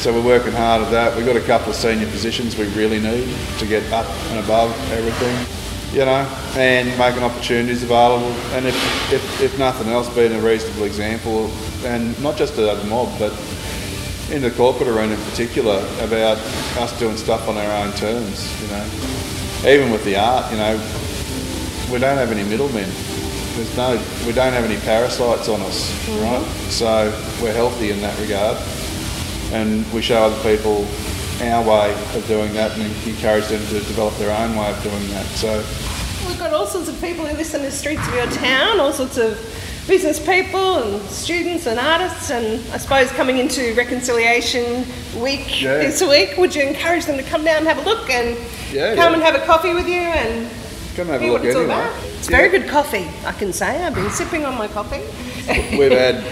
So 0.06 0.14
we're 0.14 0.38
working 0.38 0.52
hard 0.52 0.84
at 0.84 0.92
that. 0.92 1.18
We've 1.18 1.26
got 1.26 1.36
a 1.36 1.42
couple 1.42 1.72
of 1.72 1.76
senior 1.76 2.06
positions 2.06 2.56
we 2.56 2.68
really 2.76 3.00
need 3.00 3.28
to 3.58 3.66
get 3.66 3.92
up 3.92 4.06
and 4.30 4.38
above 4.38 4.70
everything. 4.92 5.36
you 5.96 6.04
know, 6.04 6.28
and 6.58 6.96
making 7.00 7.24
opportunities 7.24 7.82
available. 7.82 8.32
And 8.54 8.68
if, 8.68 9.14
if, 9.14 9.42
if 9.42 9.58
nothing 9.58 9.88
else, 9.88 10.14
being 10.14 10.34
a 10.34 10.40
reasonable 10.40 10.84
example, 10.84 11.50
and 11.86 12.22
not 12.22 12.38
just 12.38 12.54
to 12.56 12.62
the 12.62 12.84
mob, 12.84 13.18
but 13.18 13.32
in 14.30 14.42
the 14.42 14.52
corporate 14.52 14.90
arena 14.90 15.16
in 15.16 15.22
particular, 15.22 15.78
about 16.02 16.38
us 16.78 17.00
doing 17.00 17.16
stuff 17.16 17.48
on 17.48 17.58
our 17.58 17.84
own 17.84 17.94
terms, 17.94 18.62
you 18.62 18.68
know. 18.68 18.86
Even 19.66 19.90
with 19.90 20.04
the 20.04 20.18
art, 20.18 20.52
you 20.52 20.58
know, 20.58 20.74
we 21.92 21.98
don't 21.98 22.18
have 22.18 22.32
any 22.32 22.44
middlemen. 22.44 22.90
There's 23.56 23.78
no, 23.78 23.92
we 24.28 24.34
don't 24.34 24.52
have 24.52 24.66
any 24.66 24.80
parasites 24.82 25.48
on 25.48 25.62
us, 25.62 25.90
mm-hmm. 26.06 26.24
right? 26.24 26.46
So 26.70 27.06
we're 27.42 27.54
healthy 27.54 27.92
in 27.92 28.02
that 28.02 28.20
regard, 28.20 28.58
and 29.52 29.92
we 29.94 30.02
show 30.02 30.24
other 30.24 30.42
people 30.44 30.88
our 31.42 31.64
way 31.64 31.92
of 32.16 32.26
doing 32.28 32.54
that 32.54 32.72
and 32.78 32.84
encourage 33.08 33.48
them 33.48 33.62
to 33.68 33.80
develop 33.86 34.16
their 34.16 34.32
own 34.32 34.56
way 34.56 34.70
of 34.70 34.84
doing 34.84 35.08
that. 35.10 35.26
So 35.36 35.64
we've 36.28 36.40
got 36.40 36.54
all 36.54 36.66
sorts 36.66 36.88
of 36.88 37.00
people 37.02 37.26
who 37.26 37.36
listen 37.36 37.60
to 37.60 37.66
the 37.66 37.72
streets 37.72 38.08
of 38.08 38.14
your 38.14 38.28
town, 38.28 38.80
all 38.80 38.94
sorts 38.94 39.18
of 39.18 39.38
business 39.88 40.20
people 40.20 40.78
and 40.78 41.02
students 41.10 41.68
and 41.68 41.80
artists, 41.80 42.32
and 42.32 42.60
I 42.72 42.78
suppose 42.78 43.12
coming 43.12 43.38
into 43.38 43.74
Reconciliation 43.76 44.86
Week 45.22 45.62
yeah. 45.62 45.78
this 45.78 46.02
week, 46.02 46.38
would 46.38 46.56
you 46.56 46.64
encourage 46.64 47.06
them 47.06 47.18
to 47.18 47.24
come 47.24 47.44
down 47.44 47.58
and 47.58 47.68
have 47.68 47.78
a 47.78 47.90
look 47.90 48.10
and 48.10 48.38
yeah, 48.72 48.96
come 48.96 49.12
yeah. 49.12 49.14
and 49.14 49.24
have 49.24 49.36
a 49.36 49.46
coffee 49.46 49.74
with 49.74 49.88
you 49.88 50.02
and 50.02 50.50
come 50.96 51.08
have 51.08 51.22
a 51.22 51.30
look 51.30 51.44
it's 51.44 51.56
anyway. 51.56 51.92
It's 52.18 52.28
very 52.28 52.50
good 52.50 52.68
coffee, 52.68 53.08
I 53.26 53.32
can 53.34 53.54
say. 53.54 53.84
I've 53.84 53.94
been 53.94 54.10
sipping 54.10 54.46
on 54.46 54.58
my 54.58 54.68
coffee. 54.68 55.02
We've 55.78 55.92
had 55.92 56.24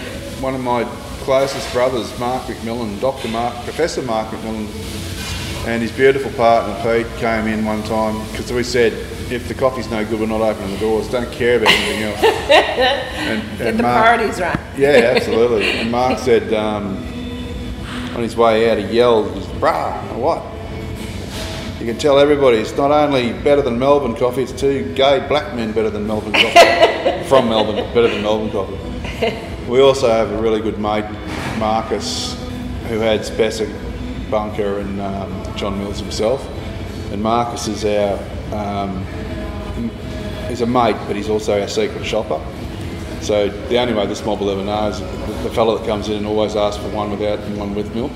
one 0.42 0.54
of 0.54 0.60
my 0.60 0.84
closest 1.22 1.72
brothers, 1.72 2.16
Mark 2.18 2.42
McMillan, 2.44 3.00
Dr. 3.00 3.28
Mark, 3.28 3.54
Professor 3.64 4.02
Mark 4.02 4.28
McMillan, 4.28 4.68
and 5.66 5.80
his 5.82 5.92
beautiful 5.92 6.30
partner 6.32 6.74
Pete 6.82 7.10
came 7.16 7.46
in 7.46 7.64
one 7.64 7.82
time 7.84 8.18
because 8.30 8.52
we 8.52 8.62
said 8.62 8.92
if 9.32 9.48
the 9.48 9.54
coffee's 9.54 9.90
no 9.90 10.04
good, 10.04 10.20
we're 10.20 10.26
not 10.26 10.42
opening 10.42 10.72
the 10.72 10.78
doors. 10.78 11.08
Don't 11.08 11.30
care 11.32 11.56
about 11.56 11.68
anything 11.70 12.02
else. 12.02 12.22
and, 12.22 13.42
and 13.50 13.58
Get 13.58 13.76
the 13.76 13.82
Mark, 13.82 14.04
priorities 14.04 14.40
right. 14.40 14.58
yeah, 14.76 14.88
absolutely. 15.16 15.70
And 15.70 15.90
Mark 15.90 16.18
said 16.18 16.52
um, 16.52 16.98
on 18.14 18.22
his 18.22 18.36
way 18.36 18.70
out, 18.70 18.78
he 18.78 18.84
yelled, 18.84 19.32
"Brah, 19.60 20.16
what?" 20.16 20.42
You 21.80 21.86
can 21.90 21.98
tell 21.98 22.18
everybody 22.18 22.58
it's 22.58 22.76
not 22.76 22.90
only 22.90 23.32
better 23.32 23.60
than 23.60 23.78
Melbourne 23.78 24.16
coffee, 24.16 24.42
it's 24.42 24.52
two 24.52 24.94
gay 24.94 25.26
black 25.28 25.54
men 25.54 25.72
better 25.72 25.90
than 25.90 26.06
Melbourne 26.06 26.32
coffee. 26.32 27.24
From 27.28 27.48
Melbourne, 27.48 27.76
better 27.94 28.08
than 28.08 28.22
Melbourne 28.22 28.50
coffee. 28.50 29.53
We 29.68 29.80
also 29.80 30.08
have 30.08 30.30
a 30.30 30.42
really 30.42 30.60
good 30.60 30.78
mate, 30.78 31.06
Marcus, 31.58 32.34
who 32.88 32.98
had 32.98 33.20
Spessa 33.20 33.66
Bunker 34.30 34.80
and 34.80 35.00
um, 35.00 35.56
John 35.56 35.78
Mills 35.78 36.00
himself. 36.00 36.46
And 37.10 37.22
Marcus 37.22 37.66
is 37.68 37.84
our 37.86 38.18
um, 38.54 39.04
he's 40.48 40.60
a 40.60 40.66
mate, 40.66 40.96
but 41.06 41.16
he's 41.16 41.30
also 41.30 41.58
our 41.60 41.68
secret 41.68 42.04
shopper. 42.04 42.44
So 43.22 43.48
the 43.48 43.78
only 43.78 43.94
way 43.94 44.06
this 44.06 44.22
mob 44.26 44.40
will 44.40 44.50
ever 44.50 44.62
know 44.62 44.88
is 44.88 45.00
the 45.42 45.50
fellow 45.50 45.78
that 45.78 45.86
comes 45.86 46.10
in 46.10 46.16
and 46.18 46.26
always 46.26 46.56
asks 46.56 46.82
for 46.82 46.90
one 46.90 47.10
without 47.10 47.38
and 47.38 47.56
one 47.56 47.74
with 47.74 47.94
milk. 47.94 48.12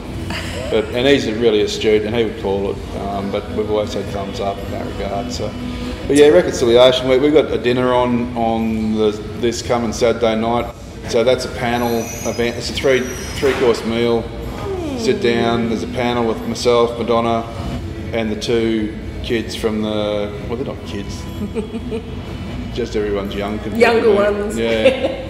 But 0.71 0.85
and 0.95 1.07
he's 1.07 1.27
really 1.33 1.63
astute, 1.63 2.03
and 2.03 2.15
he 2.15 2.25
would 2.25 2.43
call 2.43 2.73
it. 2.73 2.97
Um, 2.97 3.33
but 3.33 3.49
we've 3.53 3.71
always 3.71 3.95
had 3.95 4.05
thumbs 4.07 4.39
up 4.39 4.59
in 4.59 4.71
that 4.73 4.87
regard. 4.87 5.33
So, 5.33 5.49
but 6.07 6.15
yeah, 6.15 6.29
reconciliation 6.29 7.09
week. 7.09 7.23
We've 7.23 7.33
got 7.33 7.51
a 7.51 7.57
dinner 7.57 7.95
on 7.95 8.37
on 8.37 8.93
the, 8.93 9.13
this 9.41 9.63
coming 9.63 9.95
Saturday 9.95 10.39
night. 10.39 10.75
So 11.09 11.25
that's 11.25 11.47
a 11.47 11.51
panel 11.53 12.01
event. 12.29 12.57
It's 12.57 12.69
a 12.69 12.75
three 12.75 13.01
three 13.01 13.55
course 13.55 13.83
meal. 13.85 14.23
Sit 14.99 15.23
down. 15.23 15.71
There's 15.71 15.83
a 15.83 15.89
panel 15.89 16.27
with 16.27 16.47
myself, 16.47 16.99
Madonna, 16.99 17.45
and 18.13 18.31
the 18.31 18.39
two 18.39 18.99
kids 19.23 19.55
from 19.55 19.81
the 19.81 20.39
well, 20.49 20.57
they're 20.57 20.67
not 20.67 20.85
kids. 20.87 21.23
Just 22.75 22.95
everyone's 22.95 23.35
young. 23.35 23.59
Younger 23.75 24.15
ones. 24.15 24.59
Yeah. 24.59 25.25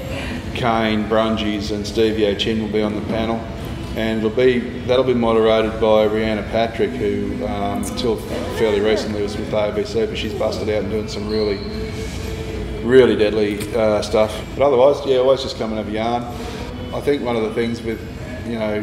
Kane, 0.55 1.05
Brungies, 1.05 1.71
and 1.71 1.87
Stevie 1.87 2.27
O'Chin 2.27 2.61
will 2.61 2.73
be 2.73 2.83
on 2.83 2.97
the 2.97 3.01
panel, 3.03 3.37
and 3.97 4.19
it'll 4.19 4.31
be 4.31 4.59
that'll 4.59 5.05
be 5.05 5.15
moderated 5.15 5.73
by 5.75 6.09
Rhianna 6.09 6.51
Patrick, 6.51 6.91
who 6.91 7.47
um, 7.47 7.85
until 7.85 8.17
fairly 8.57 8.81
recently 8.81 9.23
was 9.23 9.37
with 9.37 9.53
ABC, 9.53 10.09
but 10.09 10.19
she's 10.19 10.35
busted 10.35 10.69
out 10.71 10.83
and 10.83 10.91
doing 10.91 11.07
some 11.07 11.31
really 11.31 11.88
really 12.89 13.17
deadly 13.17 13.75
uh, 13.75 14.01
stuff. 14.03 14.35
But 14.57 14.67
otherwise, 14.67 15.05
yeah, 15.07 15.19
always 15.19 15.43
just 15.43 15.59
coming 15.59 15.79
a 15.79 15.91
yarn. 15.91 16.23
I 16.95 17.01
think 17.01 17.23
one 17.23 17.37
of 17.37 17.43
the 17.43 17.55
things 17.55 17.83
with, 17.83 18.01
you 18.47 18.59
know, 18.59 18.83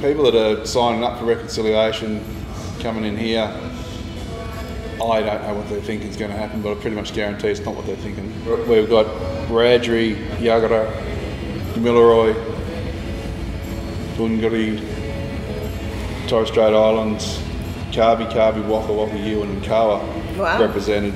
people 0.00 0.24
that 0.24 0.34
are 0.34 0.64
signing 0.64 1.04
up 1.04 1.18
for 1.18 1.26
reconciliation 1.26 2.24
coming 2.80 3.04
in 3.04 3.16
here, 3.16 3.44
I 5.02 5.20
don't 5.20 5.42
know 5.42 5.54
what 5.54 5.68
they're 5.68 5.82
thinking 5.82 6.08
is 6.08 6.16
going 6.16 6.30
to 6.30 6.36
happen, 6.36 6.62
but 6.62 6.72
I 6.72 6.80
pretty 6.80 6.96
much 6.96 7.12
guarantee 7.14 7.48
it's 7.48 7.60
not 7.60 7.74
what 7.74 7.86
they're 7.86 7.96
thinking. 7.96 8.26
We've 8.66 8.88
got 8.88 9.06
Wiradjuri, 9.48 10.16
Yagara, 10.38 10.90
Milleroy, 11.74 12.34
Dungari, 14.16 14.78
Torres 16.28 16.48
Strait 16.48 16.74
Islands, 16.74 17.38
Kabi, 17.92 18.30
Kabi, 18.30 18.64
Waka 18.66 18.92
Waka, 18.92 19.14
Yuin 19.14 19.44
and 19.44 19.64
Kawa 19.64 19.98
wow. 20.36 20.60
represented 20.60 21.14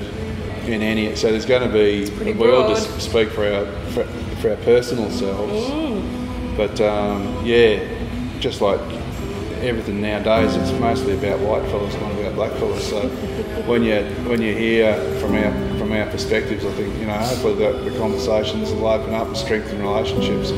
in 0.67 0.81
any. 0.81 1.15
So 1.15 1.31
there's 1.31 1.45
going 1.45 1.67
to 1.67 1.73
be. 1.73 2.09
We 2.23 2.33
broad. 2.33 2.53
all 2.53 2.69
just 2.69 2.99
speak 3.01 3.29
for 3.29 3.45
our 3.45 3.65
for, 3.91 4.03
for 4.41 4.51
our 4.51 4.57
personal 4.57 5.09
selves, 5.11 5.69
mm. 5.69 6.57
but 6.57 6.79
um, 6.81 7.45
yeah, 7.45 7.83
just 8.39 8.61
like 8.61 8.79
everything 9.61 10.01
nowadays, 10.01 10.55
it's 10.55 10.71
mostly 10.79 11.17
about 11.17 11.39
white 11.39 11.67
fellas, 11.69 11.93
not 11.95 12.11
about 12.11 12.35
black 12.35 12.51
fellas. 12.53 12.89
So 12.89 13.07
when 13.65 13.83
you 13.83 14.03
when 14.27 14.41
you 14.41 14.55
hear 14.55 14.95
from 15.19 15.35
our 15.35 15.51
from 15.77 15.91
our 15.91 16.05
perspectives, 16.07 16.65
I 16.65 16.71
think 16.73 16.97
you 16.99 17.07
know 17.07 17.13
hopefully 17.13 17.55
the, 17.55 17.89
the 17.89 17.97
conversations 17.97 18.71
will 18.71 18.87
open 18.87 19.13
up 19.13 19.27
and 19.27 19.37
strengthen 19.37 19.81
relationships. 19.81 20.51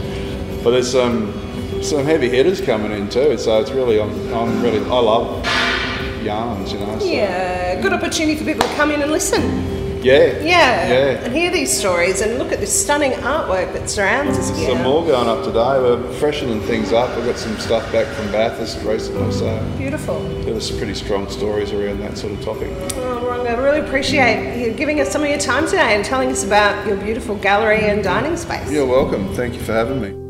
But 0.63 0.71
there's 0.71 0.91
some 0.91 1.33
some 1.81 2.03
heavy 2.03 2.29
hitters 2.29 2.59
coming 2.61 2.91
in 2.91 3.09
too, 3.09 3.37
so 3.37 3.61
it's 3.61 3.71
really 3.71 4.01
I'm, 4.01 4.33
I'm 4.33 4.61
really 4.61 4.79
I 4.79 4.99
love 4.99 5.45
yarns, 6.23 6.73
you 6.73 6.79
know. 6.79 6.99
So. 6.99 7.05
Yeah, 7.05 7.81
good 7.81 7.93
opportunity 7.93 8.37
for 8.37 8.45
people 8.45 8.67
to 8.67 8.75
come 8.75 8.91
in 8.91 9.01
and 9.01 9.11
listen. 9.11 9.76
Yeah. 10.03 10.41
Yeah. 10.41 10.43
Yeah. 10.43 11.23
And 11.23 11.33
hear 11.33 11.51
these 11.51 11.75
stories 11.77 12.21
and 12.21 12.38
look 12.38 12.51
at 12.51 12.60
this 12.60 12.83
stunning 12.83 13.12
artwork 13.13 13.73
that 13.73 13.89
surrounds 13.89 14.38
us 14.38 14.55
here. 14.57 14.69
Some 14.69 14.83
more 14.83 15.05
going 15.05 15.27
up 15.27 15.43
today. 15.43 15.79
We're 15.79 16.12
freshening 16.13 16.62
things 16.62 16.93
up. 16.93 17.15
We've 17.15 17.25
got 17.25 17.38
some 17.38 17.57
stuff 17.57 17.91
back 17.91 18.07
from 18.15 18.31
Bathurst 18.31 18.81
recently, 18.83 19.31
so 19.31 19.60
beautiful. 19.77 20.19
There 20.43 20.53
was 20.53 20.67
some 20.67 20.77
pretty 20.77 20.95
strong 20.95 21.29
stories 21.29 21.71
around 21.71 21.99
that 21.99 22.17
sort 22.17 22.33
of 22.33 22.43
topic. 22.43 22.69
Oh, 22.71 23.21
Ronga, 23.23 23.49
I 23.49 23.62
really 23.62 23.79
appreciate 23.79 24.62
you 24.63 24.73
giving 24.73 24.99
us 24.99 25.12
some 25.12 25.23
of 25.23 25.29
your 25.29 25.39
time 25.39 25.65
today 25.65 25.95
and 25.95 26.03
telling 26.03 26.29
us 26.29 26.43
about 26.43 26.86
your 26.88 26.97
beautiful 26.97 27.36
gallery 27.36 27.86
and 27.86 28.03
dining 28.03 28.38
space. 28.38 28.71
You're 28.71 28.86
welcome. 28.86 29.33
Thank 29.36 29.55
you 29.55 29.62
for 29.62 29.73
having 29.73 30.01
me. 30.01 30.26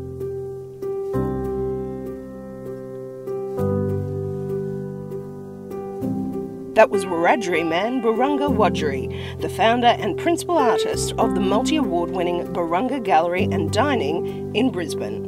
That 6.78 6.90
was 6.90 7.04
Wiradjuri 7.06 7.68
man 7.68 8.00
Birrunga 8.00 8.48
Wadjuri, 8.48 9.40
the 9.40 9.48
founder 9.48 9.88
and 9.88 10.16
principal 10.16 10.56
artist 10.56 11.12
of 11.18 11.34
the 11.34 11.40
multi 11.40 11.74
award 11.74 12.12
winning 12.12 12.46
Birrunga 12.52 13.02
Gallery 13.02 13.48
and 13.50 13.72
Dining 13.72 14.54
in 14.54 14.70
Brisbane. 14.70 15.24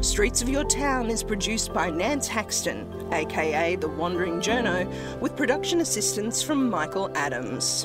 Streets 0.00 0.40
of 0.40 0.48
Your 0.48 0.62
Town 0.62 1.10
is 1.10 1.24
produced 1.24 1.74
by 1.74 1.90
Nance 1.90 2.28
Haxton, 2.28 2.86
aka 3.12 3.74
The 3.74 3.88
Wandering 3.88 4.38
Journo, 4.38 4.88
with 5.20 5.34
production 5.34 5.80
assistance 5.80 6.40
from 6.40 6.70
Michael 6.70 7.10
Adams. 7.16 7.84